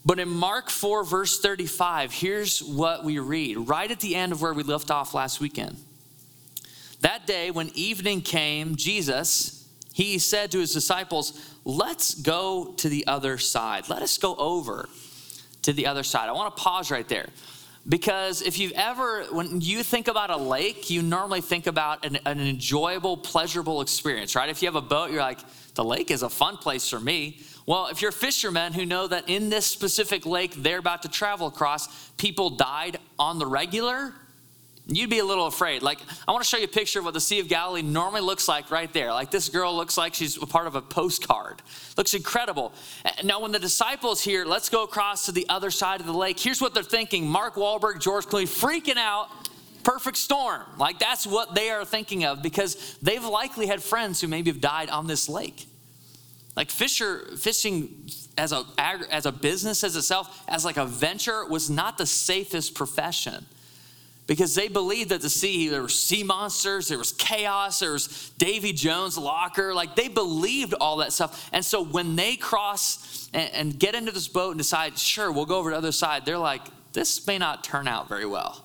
But 0.07 0.21
in 0.21 0.29
Mark 0.29 0.71
4, 0.71 1.03
verse 1.03 1.41
35, 1.41 2.13
here's 2.13 2.63
what 2.63 3.03
we 3.03 3.19
read 3.19 3.57
right 3.57 3.91
at 3.91 3.99
the 3.99 4.15
end 4.15 4.31
of 4.31 4.43
where 4.43 4.55
we 4.55 4.63
left 4.63 4.93
off 4.93 5.13
last 5.13 5.41
weekend. 5.41 5.77
That 7.01 7.27
day, 7.27 7.51
when 7.51 7.73
evening 7.75 8.21
came, 8.21 8.77
Jesus, 8.77 9.69
he 9.93 10.21
said 10.21 10.53
to 10.53 10.61
his 10.61 10.73
disciples, 10.73 11.57
Let's 11.65 12.15
go 12.15 12.75
to 12.77 12.89
the 12.89 13.09
other 13.09 13.39
side. 13.39 13.89
Let 13.89 14.03
us 14.03 14.19
go 14.19 14.37
over 14.37 14.89
to 15.63 15.73
the 15.73 15.89
other 15.89 16.05
side. 16.05 16.29
I 16.29 16.33
want 16.33 16.57
to 16.57 16.63
pause 16.63 16.93
right 16.93 17.09
there 17.09 17.27
because 17.87 18.43
if 18.43 18.59
you've 18.59 18.73
ever, 18.73 19.25
when 19.31 19.61
you 19.61 19.83
think 19.83 20.09
about 20.09 20.31
a 20.31 20.37
lake, 20.37 20.91
you 20.91 21.03
normally 21.03 21.41
think 21.41 21.67
about 21.67 22.05
an, 22.05 22.19
an, 22.27 22.41
enjoyable, 22.41 23.17
pleasurable 23.17 23.81
experience, 23.81 24.35
right? 24.35 24.49
If 24.49 24.63
you 24.63 24.69
have 24.69 24.77
a 24.77 24.81
boat, 24.81 25.11
you're 25.11 25.21
like, 25.21 25.41
the 25.75 25.85
lake 25.85 26.11
is 26.11 26.23
a 26.23 26.29
fun 26.29 26.57
place 26.57 26.89
for 26.89 27.01
me. 27.01 27.41
Well, 27.67 27.89
if 27.89 28.03
you're 28.03 28.13
fishermen 28.13 28.73
who 28.73 28.87
know 28.87 29.07
that 29.07 29.29
in 29.29 29.51
this 29.51 29.67
specific 29.67 30.27
lake 30.27 30.55
they're 30.55 30.79
about 30.79 31.03
to 31.03 31.09
travel 31.09 31.47
across, 31.47 32.11
people 32.13 32.51
died 32.51 32.99
on 33.19 33.39
the 33.39 33.47
regular, 33.47 34.15
you'd 34.88 35.11
be 35.11 35.19
a 35.19 35.25
little 35.25 35.46
afraid. 35.46 35.82
Like, 35.82 35.99
I 36.26 36.32
want 36.32 36.43
to 36.43 36.49
show 36.49 36.56
you 36.56 36.64
a 36.64 36.69
picture 36.69 36.99
of 36.99 37.05
what 37.05 37.14
the 37.14 37.20
Sea 37.20 37.40
of 37.40 37.49
Galilee 37.49 37.82
normally 37.82 38.23
looks 38.23 38.49
like 38.49 38.70
right 38.70 38.90
there. 38.93 39.12
Like, 39.12 39.31
this 39.31 39.50
girl 39.50 39.76
looks 39.76 39.99
like 39.99 40.14
she's 40.14 40.43
a 40.43 40.46
part 40.46 40.67
of 40.67 40.75
a 40.75 40.81
postcard. 40.81 41.61
Looks 41.96 42.14
incredible. 42.14 42.73
Now, 43.23 43.40
when 43.40 43.52
the 43.52 43.58
disciples 43.58 44.23
here, 44.23 44.46
let's 44.46 44.70
go 44.70 44.85
across 44.85 45.26
to 45.26 45.32
the 45.32 45.46
other 45.50 45.70
side 45.70 46.00
of 46.00 46.06
the 46.06 46.14
lake, 46.14 46.40
here's 46.40 46.61
what 46.61 46.73
they're 46.73 46.82
thinking 46.82 47.29
Mark 47.29 47.55
Wahlberg, 47.55 48.00
George 48.00 48.26
Clooney, 48.26 48.44
freaking 48.44 48.96
out. 48.96 49.29
Perfect 49.85 50.17
storm. 50.19 50.64
Like, 50.76 50.99
that's 50.99 51.26
what 51.26 51.55
they 51.55 51.70
are 51.70 51.85
thinking 51.85 52.25
of 52.25 52.43
because 52.43 52.99
they've 53.00 53.25
likely 53.25 53.67
had 53.67 53.82
friends 53.82 54.20
who 54.20 54.29
maybe 54.29 54.50
have 54.50 54.61
died 54.61 54.90
on 54.90 55.06
this 55.06 55.31
lake. 55.31 55.67
Like, 56.56 56.70
fisher, 56.70 57.25
fishing 57.38 58.11
as 58.37 58.52
a, 58.52 58.64
as 58.76 59.25
a 59.25 59.32
business 59.32 59.85
as 59.85 59.96
itself, 59.96 60.44
as 60.49 60.64
like 60.64 60.76
a 60.76 60.85
venture, 60.85 61.46
was 61.46 61.70
not 61.70 61.96
the 61.96 62.05
safest 62.05 62.75
profession 62.75 63.46
because 64.29 64.55
they 64.55 64.69
believed 64.69 65.09
that 65.09 65.23
the 65.23 65.31
sea, 65.31 65.69
there 65.69 65.81
were 65.81 65.89
sea 65.89 66.23
monsters, 66.23 66.89
there 66.89 66.99
was 66.99 67.13
chaos, 67.13 67.81
there 67.81 67.93
was 67.93 68.31
Davy 68.37 68.75
Jones' 68.75 69.17
locker. 69.17 69.73
Like 69.73 69.97
they 69.97 70.09
believed 70.09 70.75
all 70.75 70.99
that 70.99 71.15
stuff. 71.15 71.49
And 71.51 71.65
so 71.65 71.83
when 71.83 72.15
they 72.15 72.37
cross 72.37 73.31
and, 73.33 73.51
and 73.55 73.79
get 73.79 73.95
into 73.95 74.13
this 74.13 74.29
boat 74.29 74.51
and 74.51 74.59
decide, 74.59 74.99
sure, 74.99 75.33
we'll 75.33 75.47
go 75.47 75.57
over 75.57 75.71
to 75.71 75.75
the 75.75 75.79
other 75.79 75.93
side, 75.93 76.27
they're 76.27 76.37
like, 76.37 76.61
this 76.93 77.26
may 77.26 77.38
not 77.38 77.64
turn 77.64 77.88
out 77.88 78.07
very 78.07 78.26
well. 78.26 78.62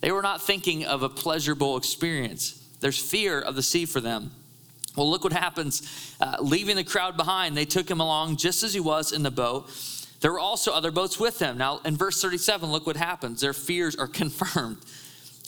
They 0.00 0.10
were 0.10 0.22
not 0.22 0.40
thinking 0.40 0.86
of 0.86 1.02
a 1.02 1.10
pleasurable 1.10 1.76
experience. 1.76 2.66
There's 2.80 2.98
fear 2.98 3.38
of 3.38 3.54
the 3.54 3.62
sea 3.62 3.84
for 3.84 4.00
them. 4.00 4.32
Well, 4.96 5.10
look 5.10 5.24
what 5.24 5.34
happens. 5.34 6.16
Uh, 6.22 6.38
leaving 6.40 6.76
the 6.76 6.84
crowd 6.84 7.18
behind, 7.18 7.54
they 7.54 7.66
took 7.66 7.90
him 7.90 8.00
along 8.00 8.38
just 8.38 8.62
as 8.62 8.72
he 8.72 8.80
was 8.80 9.12
in 9.12 9.22
the 9.22 9.30
boat. 9.30 9.70
There 10.20 10.32
were 10.32 10.40
also 10.40 10.72
other 10.72 10.90
boats 10.90 11.20
with 11.20 11.38
him. 11.38 11.58
Now, 11.58 11.80
in 11.84 11.96
verse 11.96 12.22
37, 12.22 12.70
look 12.70 12.86
what 12.86 12.96
happens. 12.96 13.42
Their 13.42 13.52
fears 13.52 13.94
are 13.94 14.06
confirmed. 14.08 14.78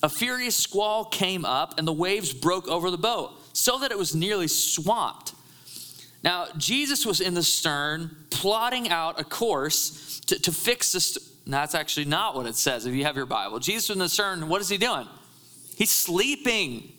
A 0.03 0.09
furious 0.09 0.57
squall 0.57 1.07
came 1.07 1.45
up, 1.45 1.79
and 1.79 1.87
the 1.87 1.93
waves 1.93 2.33
broke 2.33 2.69
over 2.69 2.91
the 2.91 2.99
boat, 2.99 3.33
so 3.53 3.79
that 3.79 3.91
it 3.91 3.99
was 3.99 4.15
nearly 4.15 4.49
swamped. 4.49 5.35
Now, 6.23 6.47
Jesus 6.57 7.05
was 7.05 7.21
in 7.21 7.35
the 7.35 7.43
stern, 7.43 8.17
plotting 8.31 8.89
out 8.89 9.21
a 9.21 9.25
course 9.25 10.21
to, 10.27 10.39
to 10.41 10.53
fix 10.53 10.93
this. 10.93 11.19
That's 11.47 11.75
actually 11.75 12.07
not 12.07 12.35
what 12.35 12.47
it 12.47 12.57
says 12.57 12.87
if 12.87 12.95
you 12.95 13.05
have 13.05 13.17
your 13.17 13.27
Bible. 13.27 13.59
Jesus 13.59 13.89
was 13.91 13.97
in 13.97 14.01
the 14.01 14.09
stern, 14.09 14.49
what 14.49 14.61
is 14.61 14.69
he 14.69 14.79
doing? 14.79 15.07
He's 15.77 15.91
sleeping. 15.91 16.93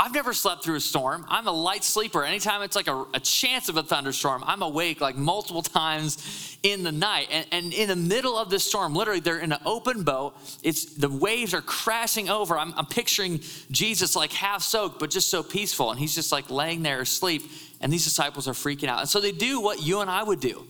I've 0.00 0.14
never 0.14 0.32
slept 0.32 0.62
through 0.62 0.76
a 0.76 0.80
storm. 0.80 1.26
I'm 1.28 1.48
a 1.48 1.52
light 1.52 1.82
sleeper. 1.82 2.24
Anytime 2.24 2.62
it's 2.62 2.76
like 2.76 2.86
a, 2.86 3.04
a, 3.14 3.18
chance 3.18 3.68
of 3.68 3.76
a 3.78 3.82
thunderstorm, 3.82 4.44
I'm 4.46 4.62
awake 4.62 5.00
like 5.00 5.16
multiple 5.16 5.62
times 5.62 6.56
in 6.62 6.84
the 6.84 6.92
night. 6.92 7.26
And, 7.32 7.46
and, 7.50 7.74
in 7.74 7.88
the 7.88 7.96
middle 7.96 8.38
of 8.38 8.48
this 8.48 8.62
storm, 8.62 8.94
literally, 8.94 9.18
they're 9.18 9.40
in 9.40 9.50
an 9.50 9.58
open 9.66 10.04
boat. 10.04 10.36
It's 10.62 10.84
the 10.94 11.08
waves 11.08 11.52
are 11.52 11.62
crashing 11.62 12.28
over. 12.28 12.56
I'm, 12.56 12.72
I'm 12.76 12.86
picturing 12.86 13.40
Jesus 13.72 14.14
like 14.14 14.32
half 14.32 14.62
soaked, 14.62 15.00
but 15.00 15.10
just 15.10 15.30
so 15.30 15.42
peaceful. 15.42 15.90
And 15.90 15.98
he's 15.98 16.14
just 16.14 16.30
like 16.30 16.48
laying 16.48 16.84
there 16.84 17.00
asleep. 17.00 17.50
And 17.80 17.92
these 17.92 18.04
disciples 18.04 18.46
are 18.46 18.52
freaking 18.52 18.88
out. 18.88 19.00
And 19.00 19.08
so 19.08 19.20
they 19.20 19.32
do 19.32 19.60
what 19.60 19.82
you 19.82 19.98
and 19.98 20.08
I 20.08 20.22
would 20.22 20.38
do. 20.38 20.64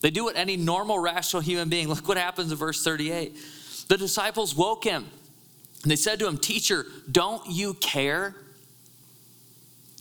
They 0.00 0.10
do 0.10 0.24
what 0.24 0.36
any 0.36 0.56
normal, 0.56 1.00
rational 1.00 1.42
human 1.42 1.68
being. 1.68 1.88
Look 1.88 2.06
what 2.06 2.16
happens 2.16 2.52
in 2.52 2.56
verse 2.56 2.84
38. 2.84 3.36
The 3.88 3.96
disciples 3.96 4.54
woke 4.54 4.84
him. 4.84 5.06
And 5.82 5.90
they 5.90 5.96
said 5.96 6.20
to 6.20 6.28
him, 6.28 6.38
Teacher, 6.38 6.86
don't 7.10 7.44
you 7.48 7.74
care? 7.74 8.36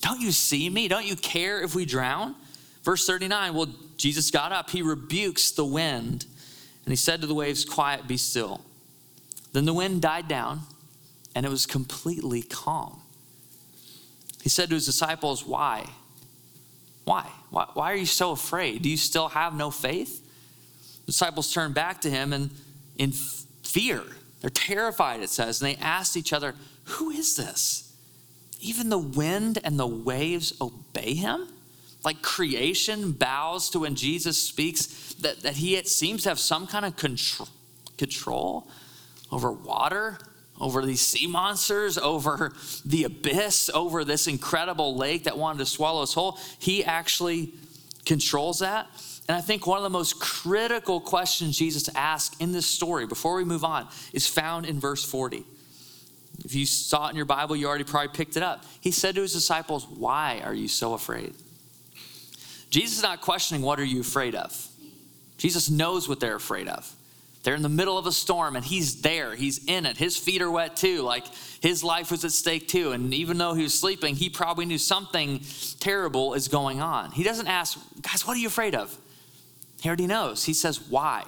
Don't 0.01 0.21
you 0.21 0.31
see 0.31 0.69
me? 0.69 0.87
Don't 0.87 1.05
you 1.05 1.15
care 1.15 1.61
if 1.61 1.75
we 1.75 1.85
drown? 1.85 2.35
Verse 2.83 3.05
39 3.05 3.53
Well, 3.53 3.67
Jesus 3.97 4.31
got 4.31 4.51
up, 4.51 4.69
he 4.69 4.81
rebukes 4.81 5.51
the 5.51 5.65
wind, 5.65 6.25
and 6.85 6.91
he 6.91 6.95
said 6.95 7.21
to 7.21 7.27
the 7.27 7.33
waves, 7.33 7.65
Quiet, 7.65 8.07
be 8.07 8.17
still. 8.17 8.61
Then 9.51 9.65
the 9.65 9.73
wind 9.73 10.01
died 10.01 10.27
down, 10.27 10.61
and 11.35 11.45
it 11.45 11.49
was 11.49 11.65
completely 11.65 12.41
calm. 12.41 13.01
He 14.41 14.49
said 14.49 14.69
to 14.69 14.75
his 14.75 14.85
disciples, 14.85 15.45
Why? 15.45 15.89
Why? 17.03 17.27
Why, 17.49 17.67
why 17.73 17.91
are 17.91 17.95
you 17.95 18.05
so 18.05 18.31
afraid? 18.31 18.83
Do 18.83 18.89
you 18.89 18.97
still 18.97 19.29
have 19.29 19.55
no 19.55 19.71
faith? 19.71 20.23
The 21.05 21.11
disciples 21.11 21.51
turned 21.51 21.73
back 21.73 22.01
to 22.01 22.09
him 22.09 22.33
and 22.33 22.51
in 22.97 23.11
fear, 23.11 24.03
they're 24.41 24.49
terrified, 24.49 25.21
it 25.21 25.29
says, 25.29 25.61
and 25.61 25.69
they 25.69 25.81
asked 25.81 26.15
each 26.15 26.33
other, 26.33 26.53
Who 26.85 27.09
is 27.09 27.35
this? 27.35 27.88
Even 28.59 28.89
the 28.89 28.97
wind 28.97 29.59
and 29.63 29.79
the 29.79 29.87
waves 29.87 30.53
obey 30.59 31.13
him? 31.13 31.47
Like 32.03 32.21
creation 32.21 33.11
bows 33.11 33.69
to 33.71 33.79
when 33.79 33.95
Jesus 33.95 34.41
speaks, 34.41 35.13
that, 35.15 35.41
that 35.41 35.55
he 35.55 35.81
seems 35.83 36.23
to 36.23 36.29
have 36.29 36.39
some 36.39 36.67
kind 36.67 36.85
of 36.85 36.95
control, 36.95 37.49
control 37.97 38.67
over 39.31 39.51
water, 39.51 40.17
over 40.59 40.85
these 40.85 41.01
sea 41.01 41.27
monsters, 41.27 41.97
over 41.97 42.53
the 42.85 43.05
abyss, 43.05 43.69
over 43.73 44.03
this 44.03 44.27
incredible 44.27 44.95
lake 44.95 45.23
that 45.23 45.37
wanted 45.37 45.59
to 45.59 45.65
swallow 45.65 46.03
us 46.03 46.13
whole. 46.13 46.37
He 46.57 46.83
actually 46.83 47.53
controls 48.05 48.59
that. 48.59 48.87
And 49.27 49.37
I 49.37 49.41
think 49.41 49.67
one 49.67 49.77
of 49.77 49.83
the 49.83 49.89
most 49.89 50.19
critical 50.19 50.99
questions 50.99 51.57
Jesus 51.57 51.87
asks 51.95 52.35
in 52.39 52.51
this 52.51 52.65
story 52.65 53.05
before 53.05 53.35
we 53.35 53.43
move 53.43 53.63
on 53.63 53.87
is 54.11 54.27
found 54.27 54.65
in 54.65 54.79
verse 54.79 55.03
40. 55.05 55.45
If 56.45 56.55
you 56.55 56.65
saw 56.65 57.07
it 57.07 57.11
in 57.11 57.15
your 57.15 57.25
Bible, 57.25 57.55
you 57.55 57.67
already 57.67 57.83
probably 57.83 58.09
picked 58.09 58.37
it 58.37 58.43
up. 58.43 58.63
He 58.81 58.91
said 58.91 59.15
to 59.15 59.21
his 59.21 59.33
disciples, 59.33 59.85
Why 59.87 60.41
are 60.43 60.53
you 60.53 60.67
so 60.67 60.93
afraid? 60.93 61.33
Jesus 62.69 62.97
is 62.97 63.03
not 63.03 63.21
questioning, 63.21 63.61
What 63.61 63.79
are 63.79 63.85
you 63.85 64.01
afraid 64.01 64.35
of? 64.35 64.67
Jesus 65.37 65.69
knows 65.69 66.07
what 66.07 66.19
they're 66.19 66.35
afraid 66.35 66.67
of. 66.67 66.93
They're 67.43 67.55
in 67.55 67.61
the 67.61 67.69
middle 67.69 67.97
of 67.97 68.05
a 68.05 68.11
storm 68.11 68.55
and 68.55 68.65
he's 68.65 69.01
there. 69.01 69.33
He's 69.33 69.63
in 69.65 69.85
it. 69.85 69.97
His 69.97 70.17
feet 70.17 70.41
are 70.41 70.51
wet 70.51 70.75
too. 70.75 71.01
Like 71.01 71.23
his 71.61 71.83
life 71.83 72.11
was 72.11 72.25
at 72.25 72.33
stake 72.33 72.67
too. 72.67 72.91
And 72.91 73.13
even 73.13 73.37
though 73.37 73.53
he 73.53 73.63
was 73.63 73.79
sleeping, 73.79 74.15
he 74.15 74.29
probably 74.29 74.65
knew 74.65 74.77
something 74.77 75.41
terrible 75.79 76.33
is 76.33 76.49
going 76.49 76.81
on. 76.81 77.11
He 77.11 77.23
doesn't 77.23 77.47
ask, 77.47 77.79
guys, 78.01 78.27
what 78.27 78.35
are 78.35 78.39
you 78.39 78.47
afraid 78.47 78.75
of? 78.75 78.95
He 79.81 79.87
already 79.87 80.07
knows. 80.07 80.43
He 80.43 80.53
says, 80.53 80.81
why? 80.89 81.23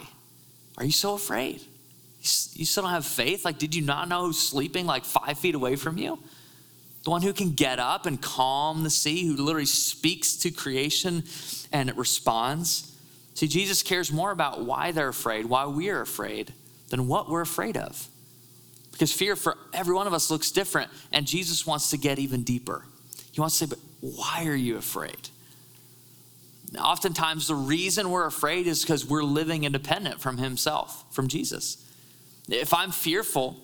Are 0.77 0.83
you 0.83 0.91
so 0.91 1.13
afraid? 1.13 1.61
You 2.21 2.65
still 2.65 2.83
don't 2.83 2.91
have 2.91 3.05
faith? 3.05 3.45
Like, 3.45 3.57
did 3.57 3.73
you 3.73 3.81
not 3.81 4.07
know 4.07 4.27
who's 4.27 4.39
sleeping 4.39 4.85
like 4.85 5.05
five 5.05 5.39
feet 5.39 5.55
away 5.55 5.75
from 5.75 5.97
you? 5.97 6.19
The 7.03 7.09
one 7.09 7.23
who 7.23 7.33
can 7.33 7.53
get 7.53 7.79
up 7.79 8.05
and 8.05 8.21
calm 8.21 8.83
the 8.83 8.91
sea, 8.91 9.25
who 9.25 9.35
literally 9.35 9.65
speaks 9.65 10.35
to 10.37 10.51
creation 10.51 11.23
and 11.71 11.89
it 11.89 11.97
responds. 11.97 12.95
See, 13.33 13.47
Jesus 13.47 13.81
cares 13.81 14.11
more 14.11 14.29
about 14.29 14.63
why 14.63 14.91
they're 14.91 15.07
afraid, 15.07 15.47
why 15.47 15.65
we 15.65 15.89
are 15.89 16.01
afraid, 16.01 16.53
than 16.89 17.07
what 17.07 17.27
we're 17.27 17.41
afraid 17.41 17.75
of. 17.75 18.07
Because 18.91 19.11
fear 19.11 19.35
for 19.35 19.57
every 19.73 19.95
one 19.95 20.05
of 20.05 20.13
us 20.13 20.29
looks 20.29 20.51
different, 20.51 20.91
and 21.11 21.25
Jesus 21.25 21.65
wants 21.65 21.89
to 21.89 21.97
get 21.97 22.19
even 22.19 22.43
deeper. 22.43 22.85
He 23.31 23.41
wants 23.41 23.57
to 23.57 23.65
say, 23.65 23.69
But 23.69 23.79
why 24.01 24.45
are 24.45 24.55
you 24.55 24.77
afraid? 24.77 25.29
Oftentimes, 26.77 27.47
the 27.47 27.55
reason 27.55 28.11
we're 28.11 28.27
afraid 28.27 28.67
is 28.67 28.81
because 28.81 29.05
we're 29.05 29.23
living 29.23 29.63
independent 29.63 30.21
from 30.21 30.37
Himself, 30.37 31.03
from 31.11 31.27
Jesus. 31.27 31.83
If 32.47 32.73
I'm 32.73 32.91
fearful 32.91 33.57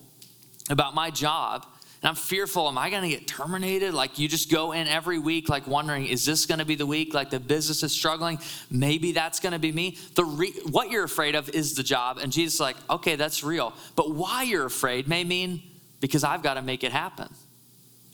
about 0.69 0.93
my 0.93 1.09
job, 1.09 1.65
and 2.01 2.09
I'm 2.09 2.15
fearful, 2.15 2.67
am 2.67 2.77
I 2.77 2.91
going 2.91 3.01
to 3.01 3.09
get 3.09 3.27
terminated? 3.27 3.93
Like 3.93 4.19
you 4.19 4.27
just 4.27 4.51
go 4.51 4.71
in 4.71 4.87
every 4.87 5.17
week, 5.17 5.49
like 5.49 5.65
wondering, 5.65 6.05
is 6.05 6.25
this 6.25 6.45
going 6.45 6.59
to 6.59 6.65
be 6.65 6.75
the 6.75 6.85
week? 6.85 7.13
Like 7.15 7.31
the 7.31 7.39
business 7.39 7.81
is 7.81 7.91
struggling. 7.91 8.39
Maybe 8.69 9.13
that's 9.13 9.39
going 9.39 9.53
to 9.53 9.59
be 9.59 9.71
me. 9.71 9.97
The 10.13 10.23
re- 10.23 10.53
what 10.69 10.91
you're 10.91 11.03
afraid 11.03 11.33
of 11.33 11.49
is 11.49 11.73
the 11.73 11.81
job. 11.81 12.19
And 12.19 12.31
Jesus 12.31 12.55
is 12.55 12.59
like, 12.59 12.75
okay, 12.89 13.15
that's 13.15 13.43
real. 13.43 13.73
But 13.95 14.11
why 14.11 14.43
you're 14.43 14.65
afraid 14.65 15.07
may 15.07 15.23
mean 15.23 15.63
because 15.99 16.23
I've 16.23 16.43
got 16.43 16.53
to 16.53 16.61
make 16.61 16.83
it 16.83 16.91
happen. 16.91 17.33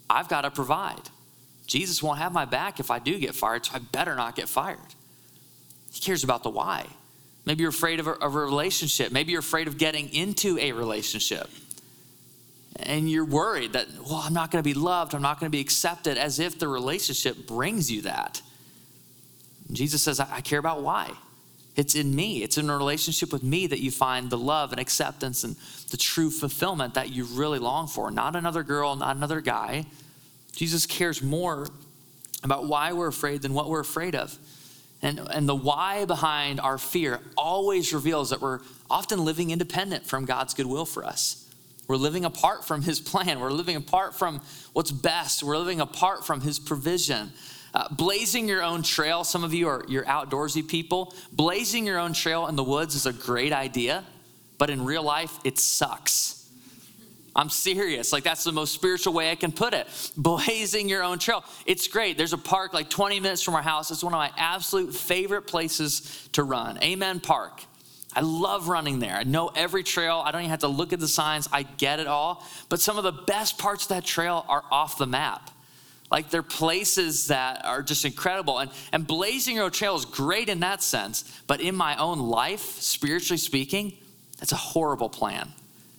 I've 0.09 0.29
got 0.29 0.41
to 0.41 0.51
provide. 0.51 1.09
Jesus 1.67 2.01
won't 2.01 2.19
have 2.19 2.31
my 2.31 2.45
back 2.45 2.79
if 2.79 2.89
I 2.89 2.99
do 2.99 3.19
get 3.19 3.35
fired, 3.35 3.65
so 3.65 3.75
I 3.75 3.79
better 3.79 4.15
not 4.15 4.35
get 4.35 4.47
fired. 4.47 4.79
He 5.91 5.99
cares 5.99 6.23
about 6.23 6.43
the 6.43 6.49
why. 6.49 6.87
Maybe 7.45 7.61
you're 7.61 7.69
afraid 7.69 7.99
of 7.99 8.07
a, 8.07 8.11
of 8.11 8.35
a 8.35 8.39
relationship. 8.39 9.11
Maybe 9.11 9.31
you're 9.31 9.39
afraid 9.39 9.67
of 9.67 9.77
getting 9.77 10.13
into 10.13 10.57
a 10.59 10.71
relationship 10.71 11.49
and 12.77 13.09
you're 13.09 13.25
worried 13.25 13.73
that, 13.73 13.87
well, 14.05 14.21
I'm 14.23 14.33
not 14.33 14.51
going 14.51 14.63
to 14.63 14.67
be 14.67 14.73
loved, 14.73 15.13
I'm 15.13 15.21
not 15.21 15.39
going 15.39 15.51
to 15.51 15.55
be 15.55 15.61
accepted, 15.61 16.17
as 16.17 16.39
if 16.39 16.57
the 16.57 16.67
relationship 16.67 17.47
brings 17.47 17.91
you 17.91 18.01
that. 18.01 18.41
Jesus 19.71 20.01
says, 20.01 20.19
I 20.19 20.41
care 20.41 20.59
about 20.59 20.81
why. 20.81 21.11
It's 21.75 21.95
in 21.95 22.15
me, 22.15 22.43
it's 22.43 22.57
in 22.57 22.69
a 22.69 22.77
relationship 22.77 23.33
with 23.33 23.43
me 23.43 23.67
that 23.67 23.79
you 23.79 23.89
find 23.89 24.29
the 24.29 24.37
love 24.37 24.71
and 24.71 24.79
acceptance 24.79 25.43
and 25.43 25.55
the 25.89 25.97
true 25.97 26.29
fulfillment 26.29 26.93
that 26.93 27.09
you 27.09 27.25
really 27.25 27.59
long 27.59 27.87
for, 27.87 28.11
not 28.11 28.35
another 28.35 28.63
girl, 28.63 28.95
not 28.95 29.15
another 29.15 29.41
guy. 29.41 29.85
Jesus 30.55 30.85
cares 30.85 31.23
more 31.23 31.67
about 32.43 32.65
why 32.67 32.93
we're 32.93 33.07
afraid 33.07 33.41
than 33.41 33.53
what 33.53 33.69
we're 33.69 33.79
afraid 33.79 34.13
of. 34.13 34.37
And, 35.03 35.19
and 35.19 35.47
the 35.47 35.55
why 35.55 36.05
behind 36.05 36.61
our 36.61 36.77
fear 36.77 37.19
always 37.35 37.93
reveals 37.93 38.29
that 38.29 38.41
we're 38.41 38.61
often 38.89 39.23
living 39.23 39.51
independent 39.51 40.05
from 40.05 40.23
God's 40.23 40.53
goodwill 40.53 40.85
for 40.85 41.03
us. 41.03 41.45
We're 41.87 41.97
living 41.97 42.23
apart 42.23 42.63
from 42.63 42.81
His 42.81 43.01
plan. 43.01 43.41
We're 43.41 43.51
living 43.51 43.75
apart 43.75 44.15
from 44.15 44.41
what's 44.71 44.91
best. 44.91 45.43
We're 45.43 45.57
living 45.57 45.81
apart 45.81 46.25
from 46.25 46.39
His 46.39 46.57
provision. 46.57 47.33
Uh, 47.73 47.89
blazing 47.89 48.47
your 48.47 48.63
own 48.63 48.81
trail, 48.81 49.23
some 49.25 49.43
of 49.43 49.53
you 49.53 49.67
are 49.67 49.83
you're 49.89 50.05
outdoorsy 50.05 50.65
people. 50.65 51.13
Blazing 51.33 51.85
your 51.85 51.99
own 51.99 52.13
trail 52.13 52.47
in 52.47 52.55
the 52.55 52.63
woods 52.63 52.95
is 52.95 53.05
a 53.05 53.11
great 53.11 53.51
idea, 53.51 54.05
but 54.57 54.69
in 54.69 54.85
real 54.85 55.03
life, 55.03 55.37
it 55.43 55.59
sucks. 55.59 56.42
I'm 57.35 57.49
serious. 57.49 58.13
Like, 58.13 58.23
that's 58.23 58.43
the 58.43 58.51
most 58.51 58.73
spiritual 58.73 59.13
way 59.13 59.31
I 59.31 59.35
can 59.35 59.51
put 59.51 59.73
it. 59.73 59.87
Blazing 60.15 60.87
your 60.87 61.03
own 61.03 61.17
trail. 61.17 61.43
It's 61.65 61.87
great. 61.87 62.17
There's 62.17 62.33
a 62.33 62.37
park 62.37 62.73
like 62.73 62.89
20 62.89 63.19
minutes 63.19 63.41
from 63.41 63.55
our 63.55 63.61
house. 63.61 63.89
It's 63.89 64.03
one 64.03 64.13
of 64.13 64.17
my 64.17 64.31
absolute 64.37 64.93
favorite 64.93 65.43
places 65.43 66.29
to 66.33 66.43
run. 66.43 66.81
Amen 66.83 67.19
Park. 67.19 67.63
I 68.15 68.21
love 68.21 68.67
running 68.67 68.99
there. 68.99 69.15
I 69.15 69.23
know 69.23 69.47
every 69.55 69.81
trail. 69.81 70.21
I 70.23 70.31
don't 70.31 70.41
even 70.41 70.51
have 70.51 70.59
to 70.59 70.67
look 70.67 70.93
at 70.93 70.99
the 70.99 71.07
signs. 71.07 71.49
I 71.51 71.63
get 71.63 71.99
it 71.99 72.05
all. 72.05 72.45
But 72.69 72.79
some 72.79 72.99
of 72.99 73.03
the 73.03 73.11
best 73.11 73.57
parts 73.57 73.85
of 73.85 73.89
that 73.89 74.05
trail 74.05 74.45
are 74.47 74.63
off 74.71 74.99
the 74.99 75.07
map. 75.07 75.49
Like 76.11 76.29
they're 76.29 76.43
places 76.43 77.27
that 77.27 77.65
are 77.65 77.81
just 77.81 78.05
incredible. 78.05 78.59
And, 78.59 78.69
and 78.91 79.07
blazing 79.07 79.55
your 79.55 79.65
own 79.65 79.71
trail 79.71 79.95
is 79.95 80.05
great 80.05 80.47
in 80.47 80.59
that 80.59 80.83
sense. 80.83 81.23
But 81.47 81.59
in 81.61 81.75
my 81.75 81.97
own 81.97 82.19
life, 82.19 82.61
spiritually 82.61 83.39
speaking, 83.39 83.93
that's 84.37 84.51
a 84.51 84.57
horrible 84.57 85.09
plan. 85.09 85.51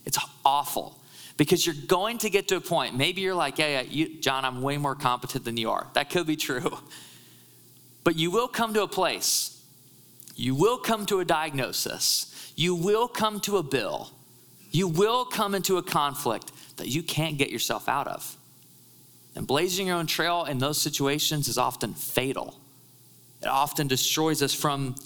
It's 0.04 0.18
awful 0.44 0.96
because 1.36 1.66
you're 1.66 1.74
going 1.86 2.18
to 2.18 2.30
get 2.30 2.48
to 2.48 2.56
a 2.56 2.60
point. 2.60 2.96
Maybe 2.96 3.20
you're 3.20 3.34
like, 3.34 3.58
yeah, 3.58 3.80
yeah, 3.80 3.82
you, 3.82 4.20
John, 4.20 4.44
I'm 4.44 4.62
way 4.62 4.76
more 4.76 4.94
competent 4.94 5.44
than 5.44 5.56
you 5.56 5.70
are. 5.70 5.88
That 5.94 6.10
could 6.10 6.26
be 6.26 6.36
true. 6.36 6.78
But 8.04 8.16
you 8.16 8.30
will 8.30 8.48
come 8.48 8.74
to 8.74 8.82
a 8.82 8.86
place 8.86 9.54
you 10.36 10.54
will 10.54 10.78
come 10.78 11.06
to 11.06 11.20
a 11.20 11.24
diagnosis. 11.24 12.52
You 12.56 12.74
will 12.74 13.08
come 13.08 13.40
to 13.40 13.56
a 13.56 13.62
bill. 13.62 14.10
You 14.70 14.88
will 14.88 15.24
come 15.24 15.54
into 15.54 15.78
a 15.78 15.82
conflict 15.82 16.50
that 16.76 16.88
you 16.88 17.02
can't 17.02 17.38
get 17.38 17.50
yourself 17.50 17.88
out 17.88 18.08
of. 18.08 18.36
And 19.36 19.46
blazing 19.46 19.88
your 19.88 19.96
own 19.96 20.06
trail 20.06 20.44
in 20.44 20.58
those 20.58 20.80
situations 20.80 21.48
is 21.48 21.58
often 21.58 21.94
fatal. 21.94 22.58
It 23.42 23.48
often 23.48 23.86
destroys 23.86 24.42
us 24.42 24.54
from 24.54 24.96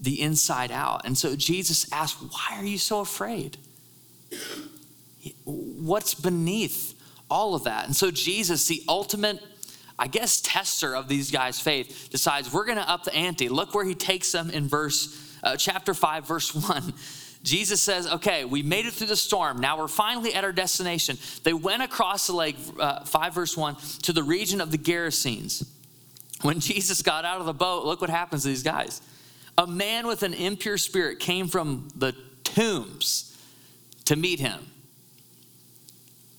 the 0.00 0.20
inside 0.20 0.72
out. 0.72 1.02
And 1.04 1.16
so 1.16 1.36
Jesus 1.36 1.90
asked, 1.92 2.18
Why 2.20 2.58
are 2.58 2.64
you 2.64 2.78
so 2.78 3.00
afraid? 3.00 3.58
What's 5.44 6.14
beneath 6.14 6.94
all 7.30 7.54
of 7.54 7.64
that? 7.64 7.86
And 7.86 7.94
so 7.94 8.10
Jesus, 8.10 8.66
the 8.66 8.82
ultimate 8.88 9.40
I 9.98 10.08
guess, 10.08 10.40
tester 10.40 10.96
of 10.96 11.08
these 11.08 11.30
guys' 11.30 11.60
faith, 11.60 12.08
decides 12.10 12.52
we're 12.52 12.64
going 12.64 12.78
to 12.78 12.90
up 12.90 13.04
the 13.04 13.14
ante. 13.14 13.48
Look 13.48 13.74
where 13.74 13.84
he 13.84 13.94
takes 13.94 14.32
them 14.32 14.50
in 14.50 14.66
verse, 14.66 15.38
uh, 15.42 15.56
chapter 15.56 15.94
5, 15.94 16.26
verse 16.26 16.54
1. 16.54 16.92
Jesus 17.44 17.82
says, 17.82 18.10
Okay, 18.10 18.44
we 18.44 18.62
made 18.62 18.86
it 18.86 18.94
through 18.94 19.06
the 19.08 19.16
storm. 19.16 19.60
Now 19.60 19.78
we're 19.78 19.86
finally 19.86 20.34
at 20.34 20.44
our 20.44 20.52
destination. 20.52 21.18
They 21.44 21.52
went 21.52 21.82
across 21.82 22.26
the 22.26 22.32
lake, 22.32 22.56
uh, 22.80 23.04
5 23.04 23.34
verse 23.34 23.56
1, 23.56 23.76
to 24.02 24.12
the 24.12 24.22
region 24.22 24.60
of 24.60 24.70
the 24.70 24.78
Gerasenes. 24.78 25.68
When 26.42 26.58
Jesus 26.58 27.02
got 27.02 27.24
out 27.24 27.40
of 27.40 27.46
the 27.46 27.54
boat, 27.54 27.84
look 27.84 28.00
what 28.00 28.10
happens 28.10 28.42
to 28.42 28.48
these 28.48 28.62
guys. 28.62 29.00
A 29.56 29.66
man 29.66 30.06
with 30.06 30.22
an 30.24 30.34
impure 30.34 30.78
spirit 30.78 31.20
came 31.20 31.46
from 31.46 31.88
the 31.94 32.14
tombs 32.42 33.36
to 34.06 34.16
meet 34.16 34.40
him. 34.40 34.66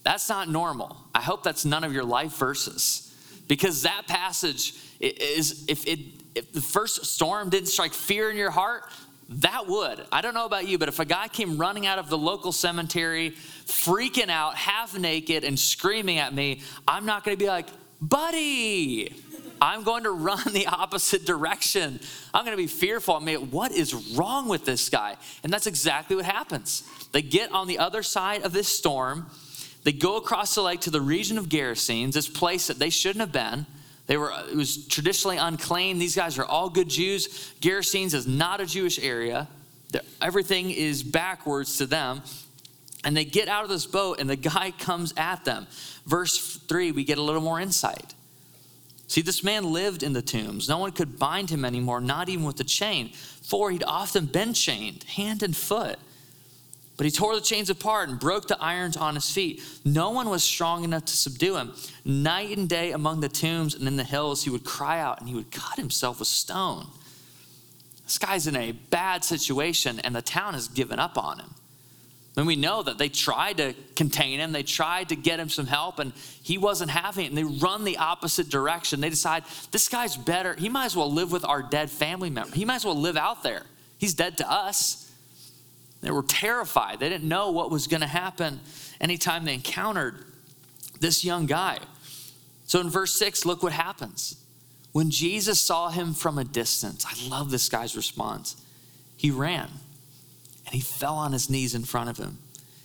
That's 0.05 0.29
not 0.29 0.47
normal. 0.47 0.95
I 1.13 1.21
hope 1.21 1.43
that's 1.43 1.65
none 1.65 1.83
of 1.83 1.91
your 1.91 2.03
life 2.03 2.37
verses. 2.37 3.13
Because 3.47 3.81
that 3.81 4.03
passage 4.07 4.75
is 5.01 5.65
if 5.67 5.85
it 5.87 5.99
if 6.35 6.53
the 6.53 6.61
first 6.61 7.05
storm 7.05 7.49
didn't 7.49 7.67
strike 7.67 7.93
fear 7.93 8.29
in 8.29 8.37
your 8.37 8.51
heart 8.51 8.83
that 9.27 9.65
would. 9.67 10.05
I 10.11 10.21
don't 10.21 10.35
know 10.35 10.45
about 10.45 10.67
you 10.67 10.77
but 10.77 10.87
if 10.87 10.99
a 10.99 11.05
guy 11.05 11.27
came 11.27 11.57
running 11.57 11.85
out 11.87 11.97
of 11.97 12.09
the 12.09 12.17
local 12.17 12.51
cemetery 12.51 13.31
freaking 13.65 14.29
out 14.29 14.55
half 14.55 14.97
naked 14.97 15.43
and 15.43 15.57
screaming 15.57 16.19
at 16.19 16.33
me 16.33 16.61
i'm 16.87 17.05
not 17.05 17.23
going 17.23 17.35
to 17.35 17.43
be 17.43 17.47
like 17.47 17.67
buddy 17.99 19.15
i'm 19.59 19.83
going 19.83 20.03
to 20.03 20.11
run 20.11 20.41
the 20.53 20.67
opposite 20.67 21.25
direction. 21.25 21.99
I'm 22.33 22.45
going 22.45 22.55
to 22.55 22.61
be 22.61 22.67
fearful. 22.67 23.15
I 23.15 23.19
mean 23.19 23.51
what 23.51 23.71
is 23.71 23.93
wrong 24.15 24.47
with 24.47 24.65
this 24.65 24.89
guy? 24.89 25.15
And 25.43 25.51
that's 25.51 25.67
exactly 25.67 26.15
what 26.15 26.25
happens. 26.25 26.83
They 27.11 27.21
get 27.21 27.51
on 27.51 27.67
the 27.67 27.79
other 27.79 28.03
side 28.03 28.43
of 28.43 28.53
this 28.53 28.67
storm 28.67 29.27
They 29.85 29.93
go 29.93 30.17
across 30.17 30.55
the 30.55 30.63
lake 30.63 30.81
to 30.81 30.89
the 30.89 30.99
region 30.99 31.37
of 31.37 31.47
Gerasenes, 31.47 32.13
this 32.13 32.27
place 32.27 32.67
that 32.67 32.79
they 32.79 32.89
shouldn't 32.89 33.21
have 33.21 33.31
been. 33.31 33.67
They 34.07 34.17
were, 34.17 34.33
it 34.49 34.55
was 34.55 34.87
traditionally 34.87 35.37
unclean. 35.37 35.99
These 35.99 36.15
guys 36.15 36.39
are 36.39 36.45
all 36.45 36.69
good 36.69 36.89
Jews. 36.89 37.53
Gerasenes 37.61 38.15
is 38.15 38.25
not 38.25 38.59
a 38.59 38.65
Jewish 38.65 38.97
area. 38.97 39.47
Everything 40.21 40.71
is 40.71 41.03
backwards 41.03 41.77
to 41.77 41.85
them. 41.85 42.23
And 43.03 43.15
they 43.15 43.25
get 43.25 43.47
out 43.47 43.63
of 43.63 43.69
this 43.69 43.85
boat, 43.85 44.19
and 44.19 44.27
the 44.27 44.35
guy 44.35 44.71
comes 44.79 45.13
at 45.17 45.45
them. 45.45 45.67
Verse 46.07 46.57
3, 46.57 46.91
we 46.91 47.03
get 47.03 47.19
a 47.19 47.21
little 47.21 47.41
more 47.41 47.59
insight. 47.59 48.15
See, 49.07 49.21
this 49.21 49.43
man 49.43 49.71
lived 49.71 50.01
in 50.01 50.13
the 50.13 50.21
tombs. 50.23 50.67
No 50.67 50.79
one 50.79 50.93
could 50.93 51.19
bind 51.19 51.51
him 51.51 51.63
anymore, 51.63 52.01
not 52.01 52.27
even 52.27 52.43
with 52.43 52.59
a 52.59 52.63
chain, 52.63 53.09
for 53.09 53.69
he'd 53.69 53.83
often 53.83 54.25
been 54.25 54.55
chained, 54.55 55.03
hand 55.03 55.43
and 55.43 55.55
foot. 55.55 55.99
But 56.97 57.05
he 57.05 57.11
tore 57.11 57.35
the 57.35 57.41
chains 57.41 57.69
apart 57.69 58.07
and 58.07 58.19
broke 58.19 58.47
the 58.47 58.61
irons 58.61 58.95
on 58.95 59.15
his 59.15 59.29
feet. 59.29 59.61
No 59.83 60.11
one 60.11 60.29
was 60.29 60.43
strong 60.43 60.83
enough 60.83 61.05
to 61.05 61.17
subdue 61.17 61.57
him. 61.57 61.73
Night 62.05 62.57
and 62.57 62.69
day 62.69 62.93
among 62.93 63.19
the 63.19 63.27
tombs 63.27 63.75
and 63.75 63.87
in 63.87 63.97
the 63.97 64.03
hills, 64.03 64.43
he 64.43 64.49
would 64.49 64.63
cry 64.63 64.99
out 64.99 65.19
and 65.19 65.27
he 65.27 65.35
would 65.35 65.51
cut 65.51 65.77
himself 65.77 66.19
with 66.19 66.29
stone. 66.29 66.87
This 68.05 68.17
guy's 68.17 68.47
in 68.47 68.55
a 68.55 68.71
bad 68.71 69.23
situation, 69.23 69.99
and 69.99 70.15
the 70.15 70.21
town 70.21 70.53
has 70.53 70.67
given 70.67 70.99
up 70.99 71.17
on 71.17 71.39
him. 71.39 71.49
And 72.37 72.45
we 72.45 72.55
know 72.55 72.83
that 72.83 72.97
they 72.97 73.09
tried 73.09 73.57
to 73.57 73.73
contain 73.95 74.39
him, 74.39 74.51
they 74.51 74.63
tried 74.63 75.09
to 75.09 75.15
get 75.15 75.39
him 75.39 75.49
some 75.49 75.65
help, 75.65 75.99
and 75.99 76.13
he 76.43 76.57
wasn't 76.57 76.91
having 76.91 77.25
it. 77.25 77.29
And 77.29 77.37
they 77.37 77.43
run 77.43 77.83
the 77.83 77.97
opposite 77.97 78.49
direction. 78.49 79.01
They 79.01 79.09
decide, 79.09 79.43
this 79.71 79.89
guy's 79.89 80.17
better. 80.17 80.53
He 80.53 80.69
might 80.69 80.85
as 80.85 80.95
well 80.95 81.11
live 81.11 81.31
with 81.31 81.45
our 81.45 81.63
dead 81.63 81.89
family 81.89 82.29
member. 82.29 82.55
He 82.55 82.65
might 82.65 82.75
as 82.75 82.85
well 82.85 82.99
live 82.99 83.17
out 83.17 83.41
there. 83.41 83.63
He's 83.97 84.13
dead 84.13 84.37
to 84.37 84.51
us. 84.51 85.04
They 86.05 86.11
were 86.11 86.21
terrified. 86.21 86.99
They 86.99 87.09
didn't 87.09 87.27
know 87.27 87.49
what 87.49 87.71
was 87.71 87.87
going 87.87 88.01
to 88.01 88.07
happen 88.07 88.59
anytime 89.01 89.43
they 89.43 89.55
encountered 89.55 90.23
this 90.99 91.25
young 91.25 91.47
guy. 91.47 91.79
So 92.67 92.79
in 92.79 92.91
verse 92.91 93.13
6, 93.13 93.43
look 93.43 93.63
what 93.63 93.71
happens. 93.71 94.37
When 94.91 95.09
Jesus 95.09 95.59
saw 95.59 95.89
him 95.89 96.13
from 96.13 96.37
a 96.37 96.43
distance, 96.43 97.07
I 97.07 97.27
love 97.27 97.49
this 97.49 97.69
guy's 97.69 97.95
response. 97.95 98.55
He 99.17 99.31
ran 99.31 99.67
and 100.67 100.75
he 100.75 100.79
fell 100.79 101.15
on 101.15 101.33
his 101.33 101.49
knees 101.49 101.73
in 101.73 101.83
front 101.83 102.11
of 102.11 102.17
him. 102.17 102.37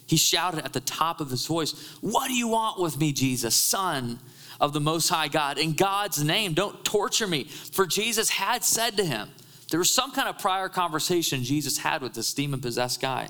He 0.06 0.16
shouted 0.16 0.64
at 0.64 0.72
the 0.72 0.80
top 0.80 1.20
of 1.20 1.30
his 1.30 1.46
voice, 1.46 1.98
What 2.00 2.28
do 2.28 2.34
you 2.34 2.48
want 2.48 2.80
with 2.80 2.98
me, 2.98 3.12
Jesus, 3.12 3.54
Son 3.54 4.18
of 4.62 4.72
the 4.72 4.80
Most 4.80 5.10
High 5.10 5.28
God? 5.28 5.58
In 5.58 5.74
God's 5.74 6.24
name, 6.24 6.54
don't 6.54 6.82
torture 6.86 7.26
me. 7.26 7.44
For 7.44 7.86
Jesus 7.86 8.30
had 8.30 8.64
said 8.64 8.96
to 8.96 9.04
him, 9.04 9.28
there 9.70 9.78
was 9.78 9.90
some 9.90 10.12
kind 10.12 10.28
of 10.28 10.38
prior 10.38 10.68
conversation 10.68 11.44
Jesus 11.44 11.78
had 11.78 12.02
with 12.02 12.14
this 12.14 12.34
demon 12.34 12.60
possessed 12.60 13.00
guy. 13.00 13.28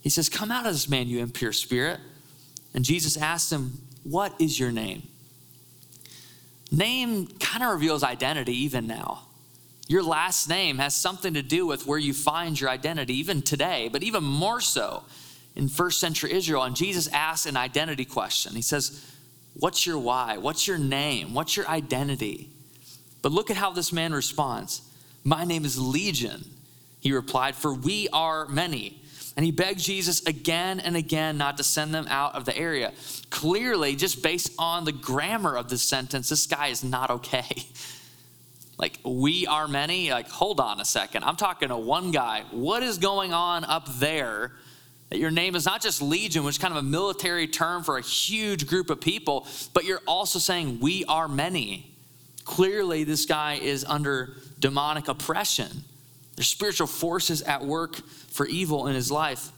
He 0.00 0.08
says, 0.08 0.28
Come 0.28 0.50
out 0.50 0.66
of 0.66 0.72
this 0.72 0.88
man, 0.88 1.08
you 1.08 1.18
impure 1.18 1.52
spirit. 1.52 2.00
And 2.74 2.84
Jesus 2.84 3.16
asked 3.16 3.52
him, 3.52 3.72
What 4.04 4.34
is 4.40 4.58
your 4.58 4.70
name? 4.70 5.02
Name 6.70 7.26
kind 7.40 7.64
of 7.64 7.70
reveals 7.70 8.02
identity 8.02 8.56
even 8.64 8.86
now. 8.86 9.22
Your 9.88 10.02
last 10.02 10.48
name 10.48 10.78
has 10.78 10.94
something 10.94 11.34
to 11.34 11.42
do 11.42 11.66
with 11.66 11.86
where 11.86 11.98
you 11.98 12.12
find 12.12 12.60
your 12.60 12.68
identity, 12.68 13.14
even 13.14 13.40
today, 13.42 13.88
but 13.90 14.02
even 14.02 14.22
more 14.22 14.60
so 14.60 15.02
in 15.56 15.68
first 15.68 15.98
century 15.98 16.32
Israel. 16.32 16.62
And 16.62 16.76
Jesus 16.76 17.08
asks 17.08 17.46
an 17.46 17.56
identity 17.56 18.04
question. 18.04 18.54
He 18.54 18.62
says, 18.62 19.04
What's 19.54 19.86
your 19.86 19.98
why? 19.98 20.36
What's 20.36 20.68
your 20.68 20.78
name? 20.78 21.34
What's 21.34 21.56
your 21.56 21.66
identity? 21.66 22.50
But 23.22 23.32
look 23.32 23.50
at 23.50 23.56
how 23.56 23.72
this 23.72 23.92
man 23.92 24.12
responds. 24.12 24.82
My 25.28 25.44
name 25.44 25.66
is 25.66 25.78
Legion, 25.78 26.42
he 27.00 27.12
replied, 27.12 27.54
for 27.54 27.74
we 27.74 28.08
are 28.14 28.48
many. 28.48 28.98
And 29.36 29.44
he 29.44 29.52
begged 29.52 29.78
Jesus 29.78 30.24
again 30.24 30.80
and 30.80 30.96
again 30.96 31.36
not 31.36 31.58
to 31.58 31.64
send 31.64 31.92
them 31.92 32.06
out 32.08 32.34
of 32.34 32.46
the 32.46 32.56
area. 32.56 32.94
Clearly, 33.28 33.94
just 33.94 34.22
based 34.22 34.50
on 34.58 34.86
the 34.86 34.92
grammar 34.92 35.54
of 35.54 35.68
this 35.68 35.82
sentence, 35.82 36.30
this 36.30 36.46
guy 36.46 36.68
is 36.68 36.82
not 36.82 37.10
okay. 37.10 37.46
Like, 38.80 39.00
we 39.04 39.44
are 39.48 39.66
many. 39.66 40.12
Like, 40.12 40.28
hold 40.28 40.60
on 40.60 40.80
a 40.80 40.84
second. 40.84 41.24
I'm 41.24 41.34
talking 41.34 41.70
to 41.70 41.76
one 41.76 42.12
guy. 42.12 42.44
What 42.52 42.84
is 42.84 42.98
going 42.98 43.32
on 43.32 43.64
up 43.64 43.88
there? 43.98 44.52
That 45.10 45.18
your 45.18 45.32
name 45.32 45.56
is 45.56 45.66
not 45.66 45.82
just 45.82 46.00
legion, 46.00 46.44
which 46.44 46.54
is 46.54 46.58
kind 46.58 46.72
of 46.72 46.78
a 46.78 46.86
military 46.86 47.48
term 47.48 47.82
for 47.82 47.98
a 47.98 48.00
huge 48.00 48.68
group 48.68 48.88
of 48.88 49.00
people, 49.00 49.48
but 49.74 49.84
you're 49.84 50.02
also 50.06 50.38
saying 50.38 50.78
we 50.78 51.04
are 51.06 51.26
many. 51.26 51.92
Clearly, 52.44 53.02
this 53.02 53.26
guy 53.26 53.54
is 53.54 53.84
under 53.84 54.36
demonic 54.58 55.08
oppression. 55.08 55.84
There's 56.36 56.48
spiritual 56.48 56.86
forces 56.86 57.42
at 57.42 57.64
work 57.64 57.96
for 58.30 58.46
evil 58.46 58.86
in 58.86 58.94
his 58.94 59.10
life. 59.10 59.50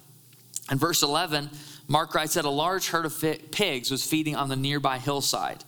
In 0.70 0.78
verse 0.78 1.02
11, 1.02 1.50
Mark 1.88 2.14
writes 2.14 2.34
that 2.34 2.44
a 2.44 2.50
large 2.50 2.88
herd 2.88 3.04
of 3.04 3.24
pigs 3.50 3.90
was 3.90 4.04
feeding 4.04 4.36
on 4.36 4.48
the 4.48 4.56
nearby 4.56 4.98
hillside. 4.98 5.64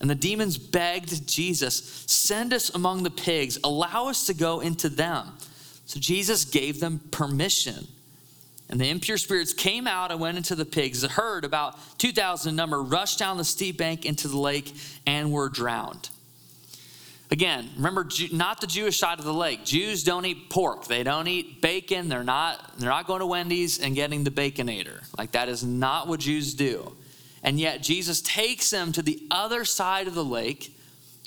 And 0.00 0.10
the 0.10 0.14
demons 0.14 0.58
begged 0.58 1.26
Jesus, 1.26 2.04
Send 2.06 2.52
us 2.52 2.68
among 2.74 3.02
the 3.02 3.10
pigs, 3.10 3.58
allow 3.64 4.08
us 4.08 4.26
to 4.26 4.34
go 4.34 4.60
into 4.60 4.88
them. 4.88 5.32
So 5.86 5.98
Jesus 5.98 6.44
gave 6.44 6.80
them 6.80 7.00
permission. 7.10 7.86
And 8.68 8.80
the 8.80 8.90
impure 8.90 9.16
spirits 9.16 9.52
came 9.52 9.86
out 9.86 10.10
and 10.10 10.20
went 10.20 10.36
into 10.36 10.56
the 10.56 10.64
pigs. 10.64 11.00
The 11.00 11.08
herd, 11.08 11.44
about 11.44 11.78
2,000 11.98 12.50
in 12.50 12.56
number, 12.56 12.82
rushed 12.82 13.18
down 13.18 13.36
the 13.36 13.44
steep 13.44 13.78
bank 13.78 14.04
into 14.04 14.26
the 14.28 14.38
lake 14.38 14.74
and 15.06 15.30
were 15.30 15.48
drowned. 15.48 16.10
Again, 17.30 17.68
remember, 17.76 18.08
not 18.30 18.60
the 18.60 18.68
Jewish 18.68 18.98
side 18.98 19.18
of 19.18 19.24
the 19.24 19.34
lake. 19.34 19.64
Jews 19.64 20.04
don't 20.04 20.24
eat 20.24 20.48
pork. 20.48 20.86
They 20.86 21.02
don't 21.02 21.26
eat 21.26 21.60
bacon. 21.60 22.08
They're 22.08 22.22
not, 22.22 22.78
they're 22.78 22.88
not 22.88 23.06
going 23.06 23.20
to 23.20 23.26
Wendy's 23.26 23.80
and 23.80 23.96
getting 23.96 24.22
the 24.22 24.30
Baconator. 24.30 25.02
Like, 25.18 25.32
that 25.32 25.48
is 25.48 25.64
not 25.64 26.06
what 26.06 26.20
Jews 26.20 26.54
do. 26.54 26.96
And 27.42 27.58
yet, 27.58 27.82
Jesus 27.82 28.20
takes 28.22 28.70
them 28.70 28.92
to 28.92 29.02
the 29.02 29.20
other 29.30 29.64
side 29.64 30.06
of 30.06 30.14
the 30.14 30.24
lake 30.24 30.72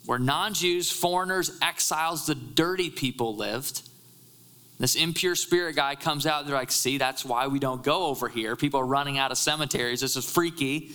where 0.05 0.19
non 0.19 0.53
Jews, 0.53 0.89
foreigners, 0.89 1.57
exiles, 1.62 2.25
the 2.25 2.35
dirty 2.35 2.89
people 2.89 3.35
lived. 3.35 3.81
This 4.79 4.95
impure 4.95 5.35
spirit 5.35 5.75
guy 5.75 5.95
comes 5.95 6.25
out. 6.25 6.47
They're 6.47 6.55
like, 6.55 6.71
see, 6.71 6.97
that's 6.97 7.25
why 7.25 7.47
we 7.47 7.59
don't 7.59 7.83
go 7.83 8.05
over 8.05 8.29
here. 8.29 8.55
People 8.55 8.79
are 8.79 8.85
running 8.85 9.17
out 9.17 9.31
of 9.31 9.38
cemeteries. 9.38 9.99
This 9.99 10.15
is 10.15 10.23
freaky. 10.23 10.91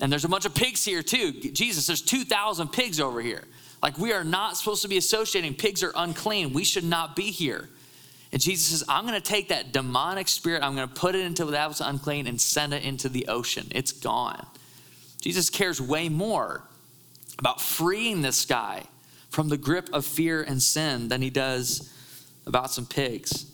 And 0.00 0.10
there's 0.10 0.24
a 0.24 0.28
bunch 0.28 0.46
of 0.46 0.54
pigs 0.54 0.84
here, 0.84 1.02
too. 1.02 1.32
Jesus, 1.32 1.86
there's 1.86 2.00
2,000 2.00 2.68
pigs 2.72 3.00
over 3.00 3.20
here. 3.20 3.44
Like, 3.84 3.98
we 3.98 4.14
are 4.14 4.24
not 4.24 4.56
supposed 4.56 4.80
to 4.80 4.88
be 4.88 4.96
associating. 4.96 5.52
Pigs 5.52 5.82
are 5.82 5.92
unclean. 5.94 6.54
We 6.54 6.64
should 6.64 6.84
not 6.84 7.14
be 7.14 7.24
here. 7.24 7.68
And 8.32 8.40
Jesus 8.40 8.68
says, 8.68 8.84
I'm 8.88 9.06
going 9.06 9.12
to 9.12 9.20
take 9.20 9.48
that 9.48 9.72
demonic 9.72 10.26
spirit, 10.28 10.62
I'm 10.62 10.74
going 10.74 10.88
to 10.88 10.94
put 10.94 11.14
it 11.14 11.20
into 11.20 11.44
that 11.44 11.68
was 11.68 11.82
unclean 11.82 12.26
and 12.26 12.40
send 12.40 12.72
it 12.72 12.82
into 12.82 13.10
the 13.10 13.28
ocean. 13.28 13.66
It's 13.72 13.92
gone. 13.92 14.46
Jesus 15.20 15.50
cares 15.50 15.82
way 15.82 16.08
more 16.08 16.62
about 17.38 17.60
freeing 17.60 18.22
this 18.22 18.46
guy 18.46 18.84
from 19.28 19.50
the 19.50 19.58
grip 19.58 19.90
of 19.92 20.06
fear 20.06 20.42
and 20.42 20.62
sin 20.62 21.08
than 21.08 21.20
he 21.20 21.28
does 21.28 21.92
about 22.46 22.70
some 22.70 22.86
pigs. 22.86 23.44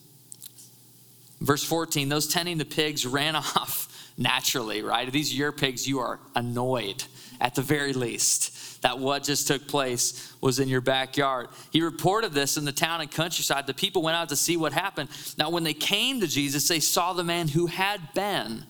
Verse 1.41 1.65
14, 1.65 2.09
those 2.09 2.29
tending 2.29 2.57
the 2.57 2.65
pigs 2.65 3.05
ran 3.05 3.35
off 3.37 4.13
naturally, 4.17 4.81
right? 4.81 5.11
These 5.11 5.33
are 5.33 5.37
your 5.37 5.53
pigs, 5.53 5.89
you 5.89 5.99
are 5.99 6.21
annoyed 6.37 7.03
at 7.41 7.57
the 7.57 7.63
very 7.63 7.93
least 7.93 8.50
that 8.81 8.99
what 8.99 9.23
just 9.25 9.47
took 9.47 9.67
place 9.69 10.33
was 10.41 10.59
in 10.59 10.69
your 10.69 10.81
backyard. 10.81 11.49
He 11.71 11.83
reported 11.83 12.33
this 12.33 12.57
in 12.57 12.65
the 12.65 12.73
town 12.73 13.01
and 13.01 13.11
countryside. 13.11 13.67
The 13.67 13.75
people 13.75 14.03
went 14.03 14.17
out 14.17 14.31
to 14.31 14.37
see 14.37 14.57
what 14.57 14.73
happened. 14.73 15.11
Now, 15.37 15.51
when 15.51 15.65
they 15.65 15.75
came 15.75 16.21
to 16.21 16.27
Jesus, 16.27 16.67
they 16.67 16.81
saw 16.81 17.13
the 17.13 17.25
man 17.25 17.49
who 17.49 17.67
had 17.67 18.01
been, 18.15 18.65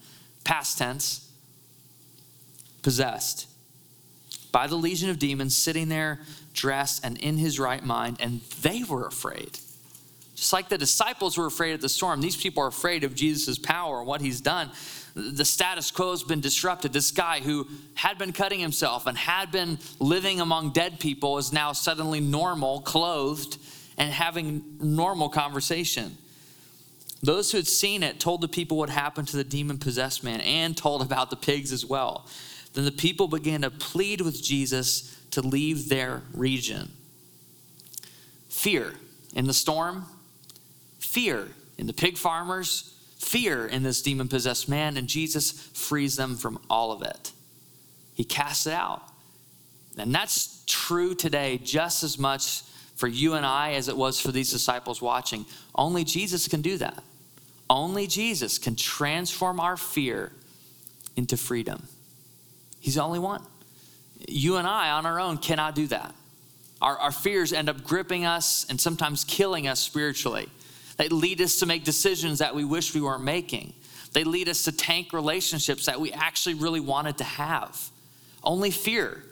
past 0.44 0.78
tense, 0.78 1.30
possessed 2.82 3.46
by 4.52 4.66
the 4.66 4.76
legion 4.76 5.10
of 5.10 5.18
demons, 5.18 5.54
sitting 5.54 5.88
there 5.88 6.20
dressed 6.52 7.04
and 7.04 7.16
in 7.18 7.36
his 7.36 7.60
right 7.60 7.84
mind, 7.84 8.16
and 8.20 8.40
they 8.62 8.82
were 8.82 9.06
afraid. 9.06 9.58
Just 10.34 10.52
like 10.52 10.68
the 10.68 10.78
disciples 10.78 11.36
were 11.38 11.46
afraid 11.46 11.72
of 11.72 11.80
the 11.80 11.88
storm, 11.88 12.20
these 12.20 12.36
people 12.36 12.62
are 12.62 12.68
afraid 12.68 13.04
of 13.04 13.14
Jesus' 13.14 13.58
power 13.58 13.98
and 13.98 14.06
what 14.06 14.20
he's 14.20 14.40
done 14.40 14.70
the 15.20 15.44
status 15.44 15.90
quo 15.90 16.10
has 16.10 16.22
been 16.22 16.40
disrupted. 16.40 16.92
This 16.92 17.10
guy 17.10 17.40
who 17.40 17.66
had 17.94 18.18
been 18.18 18.32
cutting 18.32 18.60
himself 18.60 19.06
and 19.06 19.16
had 19.16 19.52
been 19.52 19.78
living 19.98 20.40
among 20.40 20.72
dead 20.72 21.00
people 21.00 21.38
is 21.38 21.52
now 21.52 21.72
suddenly 21.72 22.20
normal, 22.20 22.80
clothed, 22.80 23.58
and 23.98 24.12
having 24.12 24.64
normal 24.80 25.28
conversation. 25.28 26.16
Those 27.22 27.52
who 27.52 27.58
had 27.58 27.66
seen 27.66 28.02
it 28.02 28.18
told 28.18 28.40
the 28.40 28.48
people 28.48 28.78
what 28.78 28.88
happened 28.88 29.28
to 29.28 29.36
the 29.36 29.44
demon 29.44 29.78
possessed 29.78 30.24
man 30.24 30.40
and 30.40 30.76
told 30.76 31.02
about 31.02 31.30
the 31.30 31.36
pigs 31.36 31.70
as 31.70 31.84
well. 31.84 32.26
Then 32.72 32.84
the 32.84 32.92
people 32.92 33.28
began 33.28 33.62
to 33.62 33.70
plead 33.70 34.20
with 34.20 34.42
Jesus 34.42 35.18
to 35.32 35.42
leave 35.42 35.88
their 35.88 36.22
region. 36.32 36.90
Fear 38.48 38.94
in 39.34 39.46
the 39.46 39.52
storm, 39.52 40.06
fear 40.98 41.48
in 41.76 41.86
the 41.86 41.92
pig 41.92 42.16
farmers, 42.16 42.94
fear 43.20 43.66
in 43.66 43.82
this 43.82 44.00
demon 44.00 44.28
possessed 44.28 44.68
man, 44.68 44.96
and 44.96 45.06
Jesus 45.06 45.52
frees 45.74 46.16
them 46.16 46.36
from 46.36 46.58
all 46.70 46.90
of 46.90 47.02
it. 47.02 47.32
He 48.14 48.24
casts 48.24 48.66
it 48.66 48.72
out. 48.72 49.02
And 49.98 50.14
that's 50.14 50.64
true 50.66 51.14
today 51.14 51.58
just 51.62 52.02
as 52.02 52.18
much 52.18 52.62
for 52.96 53.08
you 53.08 53.34
and 53.34 53.44
I 53.44 53.72
as 53.72 53.88
it 53.88 53.96
was 53.96 54.20
for 54.20 54.32
these 54.32 54.50
disciples 54.50 55.02
watching. 55.02 55.44
Only 55.74 56.04
Jesus 56.04 56.48
can 56.48 56.62
do 56.62 56.78
that. 56.78 57.02
Only 57.68 58.06
Jesus 58.06 58.58
can 58.58 58.74
transform 58.74 59.60
our 59.60 59.76
fear 59.76 60.32
into 61.16 61.36
freedom. 61.36 61.86
He's 62.80 62.94
the 62.94 63.02
only 63.02 63.18
one. 63.18 63.42
You 64.28 64.56
and 64.56 64.66
I, 64.66 64.90
on 64.90 65.06
our 65.06 65.20
own, 65.20 65.38
cannot 65.38 65.74
do 65.74 65.86
that. 65.88 66.14
Our, 66.80 66.96
our 66.96 67.12
fears 67.12 67.52
end 67.52 67.68
up 67.68 67.84
gripping 67.84 68.24
us 68.24 68.66
and 68.68 68.80
sometimes 68.80 69.24
killing 69.24 69.68
us 69.68 69.80
spiritually. 69.80 70.48
They 71.00 71.08
lead 71.08 71.40
us 71.40 71.56
to 71.60 71.66
make 71.66 71.82
decisions 71.82 72.40
that 72.40 72.54
we 72.54 72.62
wish 72.62 72.94
we 72.94 73.00
weren't 73.00 73.24
making. 73.24 73.72
They 74.12 74.22
lead 74.22 74.50
us 74.50 74.64
to 74.64 74.72
tank 74.72 75.14
relationships 75.14 75.86
that 75.86 75.98
we 75.98 76.12
actually 76.12 76.56
really 76.56 76.78
wanted 76.78 77.16
to 77.16 77.24
have. 77.24 77.88
Only 78.44 78.70
fear 78.70 79.24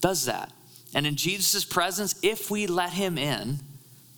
does 0.00 0.26
that. 0.26 0.52
And 0.94 1.04
in 1.04 1.16
Jesus' 1.16 1.64
presence, 1.64 2.14
if 2.22 2.52
we 2.52 2.68
let 2.68 2.92
him 2.92 3.18
in, 3.18 3.58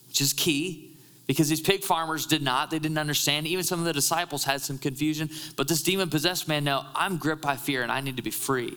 which 0.08 0.20
is 0.20 0.34
key, 0.34 0.94
because 1.26 1.48
these 1.48 1.62
pig 1.62 1.84
farmers 1.84 2.26
did 2.26 2.42
not, 2.42 2.70
they 2.70 2.78
didn't 2.78 2.98
understand. 2.98 3.46
Even 3.46 3.64
some 3.64 3.78
of 3.78 3.86
the 3.86 3.94
disciples 3.94 4.44
had 4.44 4.60
some 4.60 4.76
confusion. 4.76 5.30
But 5.56 5.68
this 5.68 5.82
demon 5.82 6.10
possessed 6.10 6.48
man, 6.48 6.64
no, 6.64 6.84
I'm 6.94 7.16
gripped 7.16 7.40
by 7.40 7.56
fear 7.56 7.82
and 7.82 7.90
I 7.90 8.02
need 8.02 8.18
to 8.18 8.22
be 8.22 8.30
free. 8.30 8.76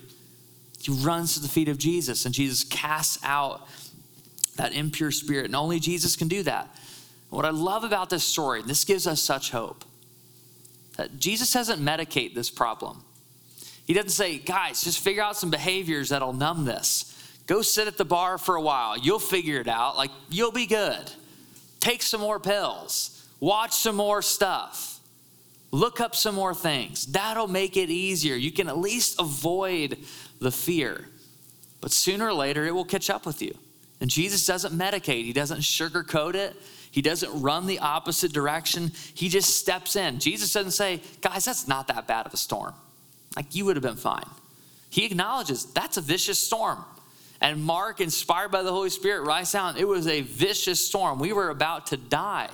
He 0.80 0.94
runs 0.94 1.34
to 1.34 1.42
the 1.42 1.50
feet 1.50 1.68
of 1.68 1.78
Jesus, 1.78 2.26
and 2.26 2.34
Jesus 2.34 2.64
casts 2.64 3.20
out 3.22 3.68
that 4.56 4.72
impure 4.72 5.12
spirit. 5.12 5.48
And 5.48 5.58
only 5.58 5.82
Jesus 5.82 6.16
can 6.16 6.30
do 6.30 6.44
that. 6.44 6.74
What 7.30 7.46
I 7.46 7.50
love 7.50 7.84
about 7.84 8.10
this 8.10 8.24
story, 8.24 8.62
this 8.62 8.84
gives 8.84 9.06
us 9.06 9.22
such 9.22 9.52
hope, 9.52 9.84
that 10.96 11.20
Jesus 11.20 11.52
doesn't 11.52 11.80
medicate 11.80 12.34
this 12.34 12.50
problem. 12.50 13.04
He 13.86 13.94
doesn't 13.94 14.12
say, 14.12 14.38
guys, 14.38 14.84
just 14.84 15.00
figure 15.00 15.24
out 15.24 15.38
some 15.38 15.50
behaviors 15.50 16.10
that'll 16.10 16.34
numb 16.34 16.66
this. 16.66 17.14
Go 17.46 17.62
sit 17.62 17.88
at 17.88 17.98
the 17.98 18.06
bar 18.06 18.38
for 18.38 18.56
a 18.56 18.62
while. 18.62 18.98
You'll 18.98 19.20
figure 19.20 19.60
it 19.62 19.68
out. 19.68 19.96
Like, 19.96 20.12
you'll 20.30 20.52
be 20.52 20.66
good. 20.66 21.12
Take 21.80 22.02
some 22.02 22.20
more 22.20 22.40
pills. 22.40 23.26
Watch 23.40 23.74
some 23.74 23.96
more 23.96 24.22
stuff. 24.22 25.00
Look 25.72 26.02
up 26.02 26.16
some 26.16 26.36
more 26.36 26.54
things. 26.54 27.06
That'll 27.06 27.48
make 27.48 27.78
it 27.78 27.90
easier. 27.90 28.36
You 28.36 28.52
can 28.52 28.68
at 28.68 28.78
least 28.78 29.20
avoid 29.20 29.98
the 30.40 30.52
fear. 30.52 31.06
But 31.80 31.92
sooner 31.92 32.28
or 32.28 32.34
later, 32.34 32.66
it 32.66 32.74
will 32.74 32.86
catch 32.86 33.10
up 33.10 33.26
with 33.26 33.42
you. 33.42 33.58
And 34.00 34.10
Jesus 34.10 34.46
doesn't 34.46 34.78
medicate, 34.78 35.24
He 35.24 35.34
doesn't 35.34 35.62
sugarcoat 35.62 36.36
it. 36.36 36.56
He 36.90 37.02
doesn't 37.02 37.42
run 37.42 37.68
the 37.68 37.80
opposite 37.80 38.34
direction. 38.34 38.92
He 39.14 39.30
just 39.30 39.56
steps 39.56 39.96
in. 39.96 40.20
Jesus 40.20 40.52
doesn't 40.52 40.72
say, 40.72 41.02
guys, 41.22 41.46
that's 41.46 41.68
not 41.68 41.88
that 41.90 42.08
bad 42.08 42.26
of 42.26 42.34
a 42.34 42.38
storm. 42.38 42.74
Like 43.36 43.54
you 43.54 43.66
would 43.66 43.76
have 43.76 43.84
been 43.84 43.98
fine. 43.98 44.26
He 44.90 45.06
acknowledges 45.06 45.66
that's 45.66 45.98
a 45.98 46.02
vicious 46.02 46.40
storm. 46.40 46.84
And 47.40 47.64
Mark, 47.64 48.02
inspired 48.02 48.50
by 48.50 48.64
the 48.64 48.72
Holy 48.72 48.90
Spirit, 48.90 49.22
writes 49.28 49.52
down 49.52 49.78
it 49.78 49.88
was 49.88 50.08
a 50.08 50.22
vicious 50.22 50.86
storm. 50.86 51.20
We 51.20 51.34
were 51.34 51.50
about 51.50 51.88
to 51.88 51.98
die. 51.98 52.50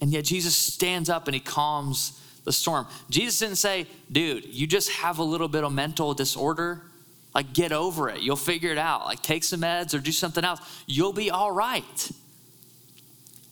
And 0.00 0.10
yet 0.10 0.24
Jesus 0.24 0.54
stands 0.54 1.08
up 1.08 1.26
and 1.26 1.34
he 1.34 1.40
calms 1.40 2.20
the 2.44 2.52
storm. 2.52 2.86
Jesus 3.08 3.38
didn't 3.38 3.56
say, 3.56 3.86
dude, 4.12 4.44
you 4.44 4.66
just 4.66 4.90
have 4.90 5.18
a 5.18 5.24
little 5.24 5.48
bit 5.48 5.64
of 5.64 5.72
mental 5.72 6.12
disorder. 6.12 6.82
Like, 7.36 7.52
get 7.52 7.70
over 7.70 8.08
it. 8.08 8.22
You'll 8.22 8.36
figure 8.36 8.72
it 8.72 8.78
out. 8.78 9.04
Like, 9.04 9.22
take 9.22 9.44
some 9.44 9.60
meds 9.60 9.94
or 9.94 9.98
do 9.98 10.10
something 10.10 10.42
else. 10.42 10.60
You'll 10.86 11.12
be 11.12 11.30
all 11.30 11.52
right. 11.52 12.10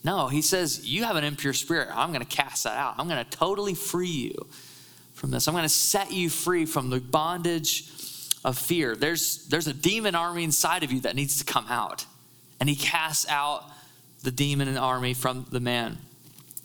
No, 0.03 0.29
he 0.29 0.41
says, 0.41 0.87
You 0.87 1.05
have 1.05 1.17
an 1.17 1.25
impure 1.25 1.53
spirit. 1.53 1.89
I'm 1.93 2.09
going 2.09 2.25
to 2.25 2.37
cast 2.37 2.65
that 2.65 2.79
out. 2.79 2.95
I'm 2.99 3.09
going 3.09 3.23
to 3.23 3.31
totally 3.31 3.75
free 3.75 4.09
you 4.09 4.47
from 5.13 5.31
this. 5.31 5.47
I'm 5.47 5.55
going 5.55 5.65
to 5.65 5.69
set 5.69 6.11
you 6.11 6.31
free 6.31 6.65
from 6.65 6.89
the 6.89 6.99
bondage 6.99 7.91
of 8.43 8.57
fear. 8.59 8.97
There's, 8.97 9.47
there's 9.49 9.67
a 9.67 9.75
demon 9.75 10.15
army 10.15 10.45
inside 10.45 10.83
of 10.83 10.91
you 10.91 11.01
that 11.01 11.15
needs 11.15 11.39
to 11.39 11.45
come 11.45 11.67
out. 11.69 12.07
And 12.61 12.69
he 12.69 12.77
casts 12.77 13.29
out 13.29 13.65
the 14.23 14.31
demon 14.31 14.67
and 14.67 14.79
army 14.79 15.13
from 15.13 15.45
the 15.51 15.61
man. 15.61 15.99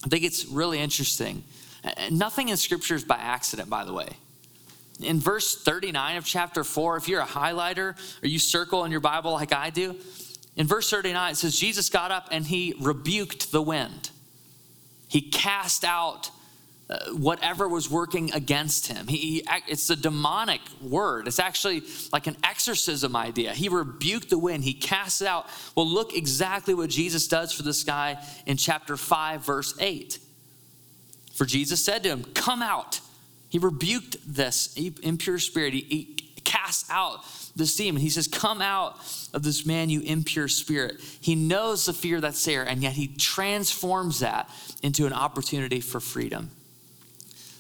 I 0.06 0.08
think 0.08 0.24
it's 0.24 0.46
really 0.46 0.80
interesting 0.80 1.44
Nothing 2.12 2.50
in 2.50 2.58
scripture 2.58 2.96
is 2.96 3.04
by 3.04 3.16
accident, 3.16 3.70
by 3.70 3.86
the 3.86 3.94
way. 3.94 4.10
In 5.02 5.20
verse 5.20 5.62
39 5.64 6.18
of 6.18 6.26
chapter 6.26 6.64
4, 6.64 6.98
if 6.98 7.08
you're 7.08 7.22
a 7.22 7.26
highlighter 7.26 7.96
or 8.22 8.28
you 8.28 8.40
circle 8.40 8.84
in 8.86 8.92
your 8.92 9.00
Bible 9.00 9.32
like 9.32 9.54
I 9.54 9.70
do, 9.70 9.96
in 10.56 10.68
verse 10.68 10.90
39 10.90 11.32
it 11.32 11.36
says, 11.36 11.58
Jesus 11.58 11.90
got 11.90 12.12
up 12.12 12.28
and 12.32 12.46
he 12.46 12.76
rebuked 12.80 13.52
the 13.52 13.62
wind. 13.62 14.12
He 15.08 15.22
cast 15.22 15.84
out 15.84 16.32
uh, 16.90 17.12
whatever 17.12 17.70
was 17.70 17.90
working 17.90 18.34
against 18.34 18.88
him. 18.88 19.08
He, 19.08 19.44
it's 19.68 19.90
a 19.92 19.96
demonic 19.96 20.62
word. 20.82 21.28
It's 21.28 21.40
actually 21.40 21.84
like 22.12 22.26
an 22.26 22.36
exorcism 22.44 23.16
idea. 23.16 23.54
He 23.54 23.70
rebuked 23.70 24.30
the 24.30 24.40
wind, 24.40 24.64
he 24.64 24.74
cast 24.74 25.22
it 25.22 25.28
out. 25.28 25.48
Well, 25.76 25.88
look 25.88 26.16
exactly 26.16 26.74
what 26.74 26.90
Jesus 26.90 27.28
does 27.28 27.54
for 27.54 27.64
this 27.64 27.84
guy 27.84 28.18
in 28.48 28.58
chapter 28.58 28.98
5, 28.98 29.46
verse 29.46 29.76
8. 29.80 30.20
For 31.36 31.46
Jesus 31.46 31.86
said 31.86 32.04
to 32.04 32.10
him, 32.10 32.24
Come 32.34 32.62
out. 32.62 33.02
He 33.50 33.58
rebuked 33.58 34.18
this 34.26 34.76
impure 34.78 35.40
spirit. 35.40 35.74
He, 35.74 35.82
he 35.82 36.16
cast 36.44 36.90
out 36.90 37.24
this 37.56 37.76
demon. 37.76 38.02
He 38.02 38.10
says, 38.10 38.28
Come 38.28 38.62
out 38.62 38.98
of 39.34 39.44
this 39.44 39.66
man, 39.66 39.90
you 39.90 40.02
impure 40.02 40.48
spirit. 40.48 41.00
He 41.20 41.36
knows 41.36 41.86
the 41.86 41.94
fear 41.94 42.22
that's 42.22 42.44
there, 42.46 42.64
and 42.64 42.82
yet 42.82 42.94
he 42.94 43.08
transforms 43.08 44.20
that 44.20 44.50
into 44.82 45.06
an 45.06 45.14
opportunity 45.14 45.80
for 45.80 46.00
freedom. 46.00 46.52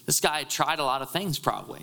This 0.06 0.20
guy 0.20 0.44
tried 0.44 0.80
a 0.80 0.84
lot 0.84 1.02
of 1.02 1.12
things, 1.12 1.38
probably. 1.38 1.82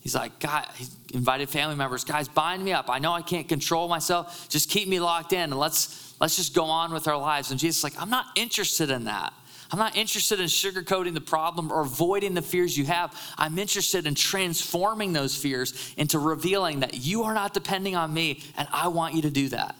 He's 0.00 0.14
like, 0.14 0.38
God, 0.38 0.68
he 0.76 0.86
invited 1.14 1.48
family 1.48 1.74
members, 1.74 2.04
guys, 2.04 2.28
bind 2.28 2.64
me 2.64 2.72
up. 2.72 2.88
I 2.88 3.00
know 3.00 3.12
I 3.12 3.22
can't 3.22 3.48
control 3.48 3.88
myself. 3.88 4.48
Just 4.48 4.70
keep 4.70 4.88
me 4.88 5.00
locked 5.00 5.32
in 5.32 5.40
and 5.40 5.58
let's 5.58 6.14
let's 6.20 6.36
just 6.36 6.54
go 6.54 6.64
on 6.64 6.92
with 6.92 7.08
our 7.08 7.16
lives. 7.16 7.50
And 7.50 7.58
Jesus 7.58 7.78
is 7.78 7.84
like, 7.84 8.00
I'm 8.00 8.10
not 8.10 8.26
interested 8.36 8.90
in 8.90 9.04
that. 9.04 9.32
I'm 9.70 9.78
not 9.78 9.96
interested 9.96 10.40
in 10.40 10.46
sugarcoating 10.46 11.14
the 11.14 11.20
problem 11.20 11.72
or 11.72 11.82
avoiding 11.82 12.34
the 12.34 12.42
fears 12.42 12.76
you 12.76 12.84
have. 12.84 13.18
I'm 13.36 13.58
interested 13.58 14.06
in 14.06 14.14
transforming 14.14 15.12
those 15.12 15.36
fears 15.36 15.94
into 15.96 16.18
revealing 16.18 16.80
that 16.80 16.94
you 16.94 17.24
are 17.24 17.34
not 17.34 17.52
depending 17.54 17.96
on 17.96 18.14
me, 18.14 18.42
and 18.56 18.68
I 18.72 18.88
want 18.88 19.14
you 19.14 19.22
to 19.22 19.30
do 19.30 19.48
that. 19.48 19.74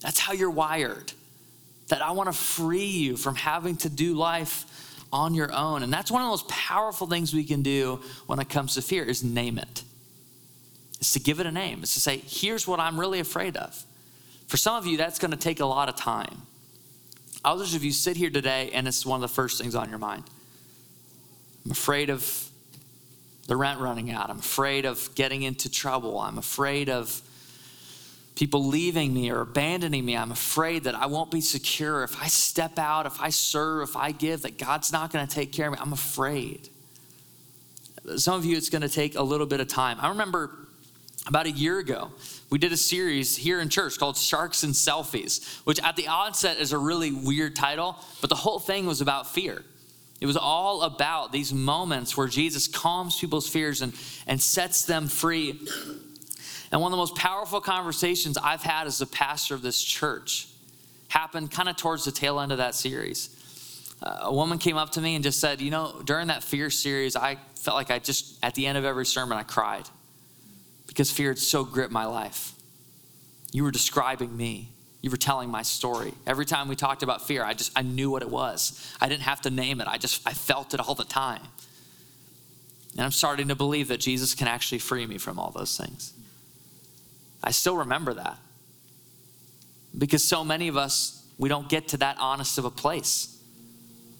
That's 0.00 0.18
how 0.18 0.32
you're 0.32 0.50
wired. 0.50 1.12
That 1.88 2.02
I 2.02 2.10
want 2.12 2.28
to 2.28 2.32
free 2.32 2.86
you 2.86 3.16
from 3.16 3.34
having 3.34 3.76
to 3.78 3.88
do 3.88 4.14
life 4.14 4.66
on 5.12 5.34
your 5.34 5.52
own. 5.52 5.82
And 5.82 5.92
that's 5.92 6.10
one 6.10 6.22
of 6.22 6.26
the 6.26 6.30
most 6.30 6.48
powerful 6.48 7.06
things 7.06 7.34
we 7.34 7.44
can 7.44 7.62
do 7.62 8.00
when 8.26 8.38
it 8.38 8.48
comes 8.48 8.74
to 8.74 8.82
fear 8.82 9.04
is 9.04 9.22
name 9.22 9.58
it. 9.58 9.82
It's 10.98 11.12
to 11.12 11.20
give 11.20 11.40
it 11.40 11.46
a 11.46 11.52
name. 11.52 11.80
It's 11.82 11.94
to 11.94 12.00
say, 12.00 12.18
here's 12.18 12.66
what 12.66 12.80
I'm 12.80 12.98
really 12.98 13.20
afraid 13.20 13.56
of. 13.56 13.84
For 14.46 14.56
some 14.56 14.76
of 14.76 14.86
you, 14.86 14.96
that's 14.96 15.18
going 15.18 15.32
to 15.32 15.36
take 15.36 15.60
a 15.60 15.66
lot 15.66 15.88
of 15.88 15.96
time. 15.96 16.42
Others 17.44 17.74
of 17.74 17.84
you 17.84 17.92
sit 17.92 18.16
here 18.16 18.30
today 18.30 18.70
and 18.72 18.86
it's 18.86 19.04
one 19.04 19.16
of 19.16 19.28
the 19.28 19.34
first 19.34 19.60
things 19.60 19.74
on 19.74 19.88
your 19.90 19.98
mind. 19.98 20.24
I'm 21.64 21.72
afraid 21.72 22.10
of 22.10 22.48
the 23.46 23.56
rent 23.56 23.80
running 23.80 24.10
out. 24.10 24.30
I'm 24.30 24.38
afraid 24.38 24.84
of 24.84 25.12
getting 25.14 25.42
into 25.42 25.70
trouble. 25.70 26.20
I'm 26.20 26.38
afraid 26.38 26.88
of 26.88 27.20
people 28.34 28.64
leaving 28.64 29.12
me 29.12 29.30
or 29.30 29.40
abandoning 29.40 30.04
me. 30.04 30.16
I'm 30.16 30.32
afraid 30.32 30.84
that 30.84 30.94
I 30.94 31.06
won't 31.06 31.30
be 31.30 31.40
secure. 31.40 32.02
If 32.02 32.20
I 32.22 32.28
step 32.28 32.78
out, 32.78 33.06
if 33.06 33.20
I 33.20 33.30
serve, 33.30 33.88
if 33.88 33.96
I 33.96 34.12
give, 34.12 34.42
that 34.42 34.58
God's 34.58 34.92
not 34.92 35.12
going 35.12 35.26
to 35.26 35.32
take 35.32 35.52
care 35.52 35.66
of 35.66 35.72
me. 35.72 35.78
I'm 35.80 35.92
afraid. 35.92 36.68
Some 38.16 38.34
of 38.34 38.44
you, 38.44 38.56
it's 38.56 38.70
going 38.70 38.82
to 38.82 38.88
take 38.88 39.16
a 39.16 39.22
little 39.22 39.46
bit 39.46 39.60
of 39.60 39.68
time. 39.68 39.98
I 40.00 40.08
remember 40.08 40.50
about 41.26 41.46
a 41.46 41.50
year 41.50 41.78
ago, 41.78 42.10
we 42.52 42.58
did 42.58 42.70
a 42.70 42.76
series 42.76 43.34
here 43.34 43.62
in 43.62 43.70
church 43.70 43.98
called 43.98 44.14
Sharks 44.14 44.62
and 44.62 44.74
Selfies, 44.74 45.62
which 45.64 45.82
at 45.82 45.96
the 45.96 46.08
onset 46.08 46.58
is 46.58 46.72
a 46.72 46.78
really 46.78 47.10
weird 47.10 47.56
title, 47.56 47.96
but 48.20 48.28
the 48.28 48.36
whole 48.36 48.58
thing 48.58 48.84
was 48.84 49.00
about 49.00 49.26
fear. 49.26 49.64
It 50.20 50.26
was 50.26 50.36
all 50.36 50.82
about 50.82 51.32
these 51.32 51.54
moments 51.54 52.14
where 52.14 52.28
Jesus 52.28 52.68
calms 52.68 53.18
people's 53.18 53.48
fears 53.48 53.80
and, 53.80 53.94
and 54.26 54.38
sets 54.38 54.84
them 54.84 55.08
free. 55.08 55.66
And 56.70 56.80
one 56.82 56.88
of 56.88 56.90
the 56.90 56.98
most 56.98 57.16
powerful 57.16 57.62
conversations 57.62 58.36
I've 58.36 58.62
had 58.62 58.86
as 58.86 59.00
a 59.00 59.06
pastor 59.06 59.54
of 59.54 59.62
this 59.62 59.82
church 59.82 60.46
happened 61.08 61.50
kind 61.50 61.70
of 61.70 61.76
towards 61.76 62.04
the 62.04 62.12
tail 62.12 62.38
end 62.38 62.52
of 62.52 62.58
that 62.58 62.74
series. 62.74 63.30
Uh, 64.02 64.18
a 64.24 64.34
woman 64.34 64.58
came 64.58 64.76
up 64.76 64.90
to 64.90 65.00
me 65.00 65.14
and 65.14 65.24
just 65.24 65.40
said, 65.40 65.62
You 65.62 65.70
know, 65.70 66.02
during 66.04 66.26
that 66.26 66.44
fear 66.44 66.68
series, 66.68 67.16
I 67.16 67.38
felt 67.56 67.76
like 67.76 67.90
I 67.90 67.98
just, 67.98 68.38
at 68.44 68.54
the 68.54 68.66
end 68.66 68.76
of 68.76 68.84
every 68.84 69.06
sermon, 69.06 69.38
I 69.38 69.42
cried 69.42 69.88
because 70.92 71.10
fear 71.10 71.30
had 71.30 71.38
so 71.38 71.64
gripped 71.64 71.90
my 71.90 72.04
life. 72.04 72.52
You 73.50 73.64
were 73.64 73.70
describing 73.70 74.36
me. 74.36 74.68
You 75.00 75.10
were 75.10 75.16
telling 75.16 75.48
my 75.48 75.62
story. 75.62 76.12
Every 76.26 76.44
time 76.44 76.68
we 76.68 76.76
talked 76.76 77.02
about 77.02 77.26
fear, 77.26 77.42
I 77.42 77.54
just 77.54 77.72
I 77.74 77.80
knew 77.80 78.10
what 78.10 78.20
it 78.20 78.28
was. 78.28 78.94
I 79.00 79.08
didn't 79.08 79.22
have 79.22 79.40
to 79.42 79.50
name 79.50 79.80
it. 79.80 79.88
I 79.88 79.96
just 79.96 80.20
I 80.28 80.34
felt 80.34 80.74
it 80.74 80.80
all 80.80 80.94
the 80.94 81.04
time. 81.04 81.40
And 82.92 83.00
I'm 83.00 83.10
starting 83.10 83.48
to 83.48 83.54
believe 83.54 83.88
that 83.88 84.00
Jesus 84.00 84.34
can 84.34 84.48
actually 84.48 84.80
free 84.80 85.06
me 85.06 85.16
from 85.16 85.38
all 85.38 85.50
those 85.50 85.78
things. 85.78 86.12
I 87.42 87.52
still 87.52 87.78
remember 87.78 88.12
that. 88.12 88.36
Because 89.96 90.22
so 90.22 90.44
many 90.44 90.68
of 90.68 90.76
us, 90.76 91.26
we 91.38 91.48
don't 91.48 91.70
get 91.70 91.88
to 91.88 91.96
that 91.98 92.18
honest 92.20 92.58
of 92.58 92.66
a 92.66 92.70
place. 92.70 93.34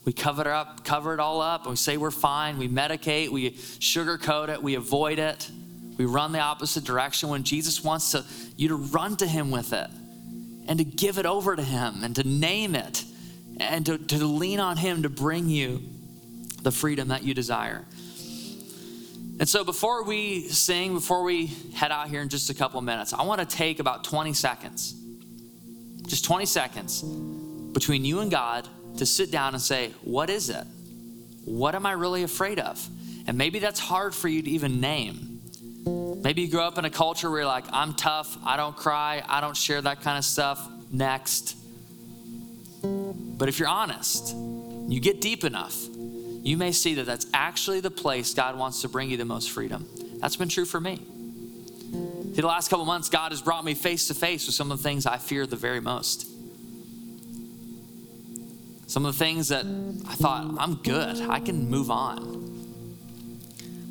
We 0.06 0.14
cover 0.14 0.40
it 0.40 0.46
up, 0.46 0.84
cover 0.84 1.12
it 1.12 1.20
all 1.20 1.42
up, 1.42 1.62
and 1.62 1.70
we 1.70 1.76
say 1.76 1.98
we're 1.98 2.10
fine. 2.10 2.56
We 2.56 2.68
medicate, 2.68 3.28
we 3.28 3.50
sugarcoat 3.50 4.48
it, 4.48 4.62
we 4.62 4.74
avoid 4.74 5.18
it. 5.18 5.50
We 5.96 6.04
run 6.06 6.32
the 6.32 6.40
opposite 6.40 6.84
direction 6.84 7.28
when 7.28 7.42
Jesus 7.44 7.84
wants 7.84 8.12
to, 8.12 8.24
you 8.56 8.68
to 8.68 8.76
run 8.76 9.16
to 9.16 9.26
Him 9.26 9.50
with 9.50 9.72
it 9.72 9.88
and 10.66 10.78
to 10.78 10.84
give 10.84 11.18
it 11.18 11.26
over 11.26 11.54
to 11.54 11.62
Him 11.62 12.02
and 12.02 12.16
to 12.16 12.26
name 12.26 12.74
it 12.74 13.04
and 13.58 13.84
to, 13.86 13.98
to 13.98 14.24
lean 14.24 14.60
on 14.60 14.76
Him 14.76 15.02
to 15.02 15.08
bring 15.08 15.48
you 15.48 15.82
the 16.62 16.70
freedom 16.70 17.08
that 17.08 17.24
you 17.24 17.34
desire. 17.34 17.84
And 19.40 19.48
so 19.48 19.64
before 19.64 20.04
we 20.04 20.48
sing, 20.48 20.94
before 20.94 21.24
we 21.24 21.46
head 21.74 21.90
out 21.90 22.08
here 22.08 22.20
in 22.20 22.28
just 22.28 22.50
a 22.50 22.54
couple 22.54 22.78
of 22.78 22.84
minutes, 22.84 23.12
I 23.12 23.22
want 23.22 23.40
to 23.40 23.56
take 23.56 23.80
about 23.80 24.04
20 24.04 24.32
seconds, 24.34 24.94
just 26.06 26.24
20 26.24 26.46
seconds 26.46 27.02
between 27.72 28.04
you 28.04 28.20
and 28.20 28.30
God 28.30 28.68
to 28.98 29.06
sit 29.06 29.30
down 29.30 29.54
and 29.54 29.62
say, 29.62 29.92
What 30.02 30.30
is 30.30 30.50
it? 30.50 30.64
What 31.44 31.74
am 31.74 31.86
I 31.86 31.92
really 31.92 32.22
afraid 32.22 32.60
of? 32.60 32.86
And 33.26 33.36
maybe 33.36 33.58
that's 33.58 33.80
hard 33.80 34.14
for 34.14 34.28
you 34.28 34.42
to 34.42 34.50
even 34.50 34.80
name. 34.80 35.31
Maybe 36.22 36.42
you 36.42 36.48
grew 36.48 36.62
up 36.62 36.78
in 36.78 36.84
a 36.84 36.90
culture 36.90 37.28
where 37.28 37.40
you're 37.40 37.48
like, 37.48 37.64
I'm 37.72 37.94
tough, 37.94 38.38
I 38.44 38.56
don't 38.56 38.76
cry, 38.76 39.22
I 39.28 39.40
don't 39.40 39.56
share 39.56 39.82
that 39.82 40.02
kind 40.02 40.16
of 40.16 40.24
stuff. 40.24 40.68
Next. 40.90 41.56
But 42.82 43.48
if 43.48 43.58
you're 43.58 43.68
honest, 43.68 44.34
you 44.88 45.00
get 45.00 45.20
deep 45.20 45.42
enough, 45.42 45.76
you 46.42 46.56
may 46.56 46.72
see 46.72 46.94
that 46.94 47.06
that's 47.06 47.26
actually 47.34 47.80
the 47.80 47.90
place 47.90 48.34
God 48.34 48.58
wants 48.58 48.82
to 48.82 48.88
bring 48.88 49.10
you 49.10 49.16
the 49.16 49.24
most 49.24 49.50
freedom. 49.50 49.88
That's 50.20 50.36
been 50.36 50.48
true 50.48 50.64
for 50.64 50.80
me. 50.80 51.00
In 51.92 52.40
the 52.40 52.46
last 52.46 52.68
couple 52.68 52.84
months, 52.84 53.08
God 53.08 53.32
has 53.32 53.42
brought 53.42 53.64
me 53.64 53.74
face 53.74 54.08
to 54.08 54.14
face 54.14 54.46
with 54.46 54.54
some 54.54 54.70
of 54.70 54.78
the 54.78 54.82
things 54.82 55.06
I 55.06 55.18
fear 55.18 55.46
the 55.46 55.56
very 55.56 55.80
most. 55.80 56.28
Some 58.86 59.06
of 59.06 59.12
the 59.12 59.18
things 59.18 59.48
that 59.48 59.64
I 60.08 60.14
thought, 60.14 60.54
I'm 60.58 60.76
good, 60.76 61.20
I 61.28 61.40
can 61.40 61.68
move 61.68 61.90
on. 61.90 62.41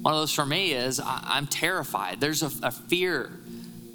One 0.02 0.14
of 0.14 0.20
those 0.20 0.34
for 0.34 0.46
me 0.46 0.74
is 0.74 1.00
I, 1.00 1.38
am 1.38 1.48
terrified. 1.48 2.20
There's 2.20 2.42
a, 2.42 2.52
a 2.64 2.72
fear 2.72 3.32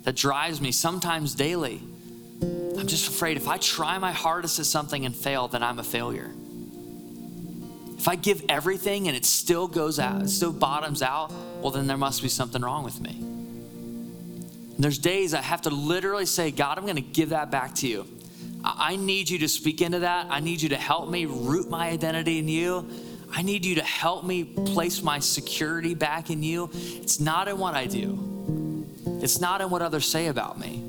that 0.05 0.15
drives 0.15 0.61
me 0.61 0.71
sometimes 0.71 1.35
daily. 1.35 1.81
I'm 2.41 2.87
just 2.87 3.09
afraid 3.09 3.37
if 3.37 3.49
I 3.49 3.59
try 3.59 3.99
my 3.99 4.13
hardest 4.13 4.61
at 4.61 4.67
something 4.67 5.05
and 5.05 5.15
fail, 5.15 5.49
then 5.49 5.63
I'm 5.63 5.81
a 5.81 5.85
failure. 5.85 6.31
If 7.99 8.07
I 8.07 8.15
give 8.15 8.45
everything 8.49 9.09
and 9.09 9.17
it 9.17 9.25
still 9.25 9.67
goes 9.67 9.99
out, 9.99 10.23
it 10.23 10.29
still 10.29 10.53
bottoms 10.53 11.03
out, 11.03 11.33
well, 11.61 11.73
then 11.73 11.89
there 11.89 11.97
must 11.97 12.23
be 12.23 12.29
something 12.29 12.63
wrong 12.63 12.85
with 12.85 13.01
me. 13.01 13.17
And 13.19 14.85
there's 14.85 14.99
days 14.99 15.35
I 15.35 15.41
have 15.41 15.63
to 15.63 15.71
literally 15.71 16.27
say, 16.27 16.53
God, 16.53 16.79
I'm 16.79 16.85
going 16.85 16.97
to 16.97 17.03
give 17.03 17.31
that 17.31 17.51
back 17.51 17.75
to 17.77 17.89
you. 17.89 18.07
I 18.63 18.97
need 18.97 19.31
you 19.31 19.39
to 19.39 19.49
speak 19.49 19.81
into 19.81 20.01
that. 20.01 20.27
I 20.31 20.41
need 20.41 20.61
you 20.61 20.69
to 20.69 20.77
help 20.77 21.09
me 21.09 21.25
root 21.25 21.69
my 21.69 21.89
identity 21.89 22.39
in 22.39 22.47
you. 22.47 22.89
I 23.33 23.43
need 23.43 23.65
you 23.65 23.77
to 23.77 23.83
help 23.83 24.25
me 24.25 24.45
place 24.45 25.03
my 25.03 25.19
security 25.19 25.95
back 25.95 26.31
in 26.31 26.43
you. 26.43 26.71
It's 26.73 27.21
not 27.21 27.49
in 27.49 27.59
what 27.59 27.75
I 27.75 27.87
do, 27.87 28.87
it's 29.23 29.41
not 29.41 29.61
in 29.61 29.71
what 29.71 29.83
others 29.83 30.07
say 30.07 30.27
about 30.29 30.59
me. 30.59 30.83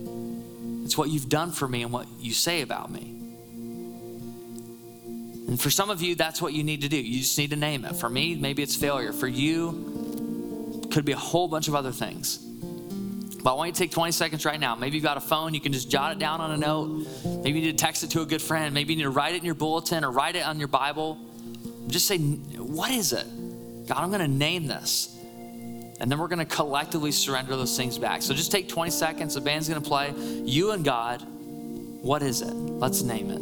It's 0.84 0.98
what 0.98 1.10
you've 1.10 1.28
done 1.28 1.52
for 1.52 1.68
me 1.68 1.84
and 1.84 1.92
what 1.92 2.08
you 2.18 2.32
say 2.32 2.62
about 2.62 2.90
me. 2.90 3.18
And 5.48 5.60
for 5.60 5.70
some 5.70 5.90
of 5.90 6.02
you, 6.02 6.16
that's 6.16 6.42
what 6.42 6.54
you 6.54 6.64
need 6.64 6.82
to 6.82 6.90
do. 6.90 6.98
You 6.98 7.20
just 7.20 7.38
need 7.38 7.50
to 7.50 7.56
name 7.58 7.84
it. 7.84 7.96
For 7.96 8.10
me, 8.10 8.36
maybe 8.36 8.64
it's 8.64 8.76
failure. 8.76 9.12
For 9.12 9.28
you, 9.28 10.88
could 10.92 11.06
be 11.06 11.12
a 11.12 11.18
whole 11.18 11.48
bunch 11.48 11.68
of 11.68 11.76
other 11.76 11.92
things. 11.92 12.38
But 12.38 13.52
I 13.52 13.56
want 13.56 13.68
you 13.68 13.74
to 13.74 13.80
take 13.80 13.92
20 13.92 14.12
seconds 14.12 14.46
right 14.46 14.60
now. 14.60 14.76
Maybe 14.76 14.96
you've 14.96 15.04
got 15.04 15.18
a 15.18 15.22
phone, 15.22 15.54
you 15.54 15.62
can 15.62 15.72
just 15.72 15.90
jot 15.90 16.12
it 16.12 16.20
down 16.20 16.42
on 16.42 16.52
a 16.52 16.58
note. 16.58 17.06
Maybe 17.44 17.60
you 17.60 17.66
need 17.66 17.78
to 17.78 17.86
text 17.86 18.04
it 18.04 18.12
to 18.12 18.22
a 18.22 18.26
good 18.26 18.42
friend. 18.42 18.74
Maybe 18.74 18.94
you 18.94 18.98
need 18.98 19.04
to 19.04 19.10
write 19.10 19.36
it 19.36 19.40
in 19.40 19.46
your 19.46 19.56
bulletin 19.56 20.04
or 20.04 20.12
write 20.12 20.36
it 20.36 20.46
on 20.46 20.60
your 20.60 20.68
Bible. 20.68 21.18
Just 21.88 22.08
say, 22.08 22.18
What 22.18 22.92
is 22.92 23.14
it? 23.14 23.26
God, 23.88 23.98
I'm 23.98 24.10
going 24.10 24.22
to 24.22 24.28
name 24.28 24.68
this. 24.68 25.14
And 26.00 26.12
then 26.12 26.20
we're 26.20 26.28
going 26.28 26.46
to 26.46 26.46
collectively 26.46 27.12
surrender 27.12 27.56
those 27.56 27.76
things 27.76 27.98
back. 27.98 28.22
So 28.22 28.34
just 28.34 28.52
take 28.52 28.70
20 28.70 28.92
seconds. 28.92 29.34
The 29.34 29.42
band's 29.42 29.68
going 29.68 29.82
to 29.82 29.88
play. 29.88 30.14
You 30.46 30.72
and 30.72 30.86
God, 30.86 31.24
what 32.02 32.22
is 32.22 32.42
it? 32.42 32.54
Let's 32.54 33.02
name 33.02 33.32
it. 33.32 33.42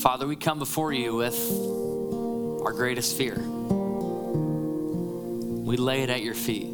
Father, 0.00 0.26
we 0.28 0.36
come 0.36 0.60
before 0.60 0.92
you 0.92 1.16
with 1.16 1.36
our 2.64 2.72
greatest 2.72 3.16
fear. 3.18 3.34
We 5.64 5.76
lay 5.76 6.02
it 6.02 6.10
at 6.10 6.22
your 6.22 6.36
feet. 6.36 6.68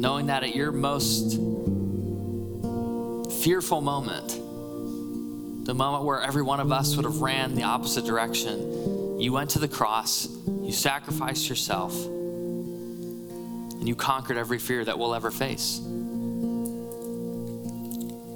Knowing 0.00 0.26
that 0.26 0.42
at 0.42 0.56
your 0.56 0.72
most 0.72 1.36
fearful 3.44 3.80
moment, 3.80 4.30
the 5.66 5.74
moment 5.74 6.02
where 6.04 6.20
every 6.20 6.42
one 6.42 6.58
of 6.58 6.72
us 6.72 6.96
would 6.96 7.04
have 7.04 7.20
ran 7.20 7.54
the 7.54 7.62
opposite 7.62 8.04
direction, 8.04 9.20
you 9.20 9.32
went 9.32 9.50
to 9.50 9.60
the 9.60 9.68
cross, 9.68 10.26
you 10.60 10.72
sacrificed 10.72 11.48
yourself, 11.48 11.94
and 12.04 13.86
you 13.86 13.94
conquered 13.94 14.36
every 14.36 14.58
fear 14.58 14.84
that 14.84 14.98
we'll 14.98 15.14
ever 15.14 15.30
face. 15.30 15.80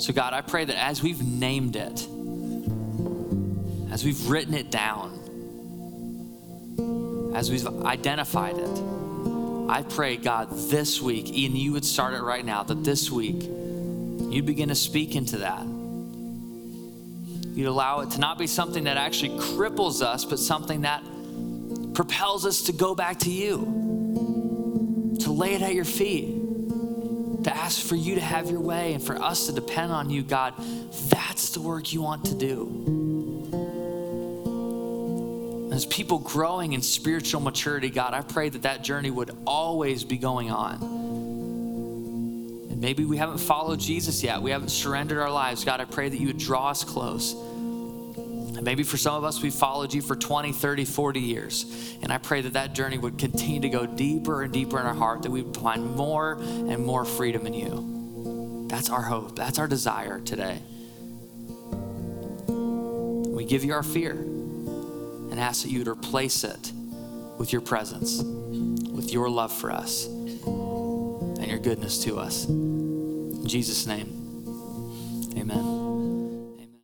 So, 0.05 0.12
God, 0.12 0.35
I 0.35 0.43
pray 0.43 0.67
that 0.67 0.79
as 0.79 1.03
we've 1.03 1.25
named 1.25 1.77
it, 1.77 2.07
as 3.90 4.05
we've 4.05 4.29
written 4.29 4.53
it 4.53 4.71
down, 4.71 5.19
as 7.35 7.51
we've 7.51 7.67
identified 7.87 8.59
it, 8.59 8.83
I 9.71 9.83
pray, 9.83 10.19
God, 10.19 10.51
this 10.69 11.01
week, 11.01 11.29
and 11.29 11.57
you 11.57 11.73
would 11.73 11.87
start 11.87 12.12
it 12.12 12.21
right 12.21 12.45
now, 12.45 12.62
that 12.64 12.85
this 12.85 13.11
week 13.11 13.45
you'd 13.45 14.45
begin 14.45 14.69
to 14.69 14.75
speak 14.75 15.17
into 15.17 15.38
that. 15.38 15.64
You'd 17.57 17.69
allow 17.69 18.01
it 18.01 18.11
to 18.11 18.21
not 18.21 18.37
be 18.37 18.47
something 18.47 18.85
that 18.85 18.99
actually 18.99 19.38
cripples 19.38 20.03
us, 20.03 20.27
but 20.27 20.38
something 20.38 20.83
that 20.83 21.03
propels 21.95 22.45
us 22.45 22.61
to 22.64 22.75
go 22.75 22.95
back 22.95 23.21
to 23.21 23.31
you, 23.31 25.17
to 25.23 25.33
lay 25.33 25.55
it 25.55 25.62
at 25.62 25.73
your 25.75 25.87
feet 25.87 26.43
to 27.44 27.57
ask 27.57 27.87
for 27.87 27.96
you 27.96 28.16
to 28.16 28.20
have 28.20 28.50
your 28.50 28.61
way 28.61 28.94
and 28.94 29.02
for 29.02 29.20
us 29.20 29.46
to 29.46 29.52
depend 29.52 29.92
on 29.92 30.11
you, 30.11 30.22
God, 30.22 30.54
that's 31.09 31.50
the 31.50 31.61
work 31.61 31.92
you 31.92 32.02
want 32.02 32.24
to 32.26 32.35
do. 32.35 32.90
As 35.72 35.87
people 35.87 36.18
growing 36.18 36.72
in 36.72 36.83
spiritual 36.83 37.40
maturity, 37.40 37.90
God, 37.90 38.14
I 38.14 38.22
pray 38.22 38.48
that 38.48 38.62
that 38.62 38.83
journey 38.83 39.11
would 39.11 39.37
always 39.46 40.04
be 40.04 40.18
going 40.18 40.50
on. 40.50 40.83
And 42.70 42.80
maybe 42.80 43.04
we 43.04 43.16
haven't 43.16 43.38
followed 43.38 43.80
Jesus 43.80 44.22
yet, 44.22 44.40
we 44.40 44.50
haven't 44.50 44.70
surrendered 44.70 45.18
our 45.18 45.30
lives. 45.30 45.64
God, 45.64 45.80
I 45.80 45.85
pray 45.85 46.09
that 46.09 46.18
you 46.18 46.28
would 46.28 46.38
draw 46.38 46.70
us 46.70 46.85
close. 46.85 47.35
And 48.57 48.62
maybe 48.62 48.83
for 48.83 48.97
some 48.97 49.14
of 49.14 49.25
us, 49.25 49.43
we've 49.43 49.55
followed 49.55 49.93
you 49.93 50.01
for 50.01 50.14
20, 50.14 50.53
30, 50.53 50.85
40 50.85 51.21
years. 51.21 51.97
And 52.03 52.12
I 52.12 52.19
pray 52.19 52.40
that 52.43 52.53
that 52.53 52.73
journey 52.73 52.99
would 52.99 53.19
continue 53.19 53.61
to 53.61 53.69
go 53.69 53.87
deeper 53.87 54.43
and 54.43 54.53
deeper 54.53 54.79
in 54.79 54.87
our 54.87 54.95
heart, 54.95 55.23
that 55.23 55.31
we 55.31 55.43
would 55.43 55.57
find 55.57 55.97
more 55.97 56.35
and 56.40 56.85
more 56.85 57.05
freedom 57.05 57.47
in 57.47 57.55
you. 57.55 58.67
That's 58.69 58.90
our 58.90 59.03
hope. 59.03 59.37
That's 59.37 59.59
our 59.59 59.67
desire 59.67 60.21
today. 60.21 60.61
We 62.49 63.45
give 63.45 63.64
you 63.64 63.73
our 63.75 63.83
fear 63.83 64.12
and 64.12 65.40
ask 65.40 65.64
that 65.64 65.71
you 65.71 65.81
would 65.81 65.88
replace 65.88 66.45
it 66.45 66.73
with 67.38 67.53
your 67.53 67.61
presence, 67.61 68.23
with 68.23 69.12
your 69.12 69.29
love 69.29 69.53
for 69.53 69.73
us, 69.73 70.07
and 70.07 71.47
your 71.47 71.59
goodness 71.59 72.05
to 72.05 72.19
us. 72.19 72.47
In 72.47 73.47
Jesus' 73.47 73.87
name, 73.87 74.09
amen. 75.37 75.84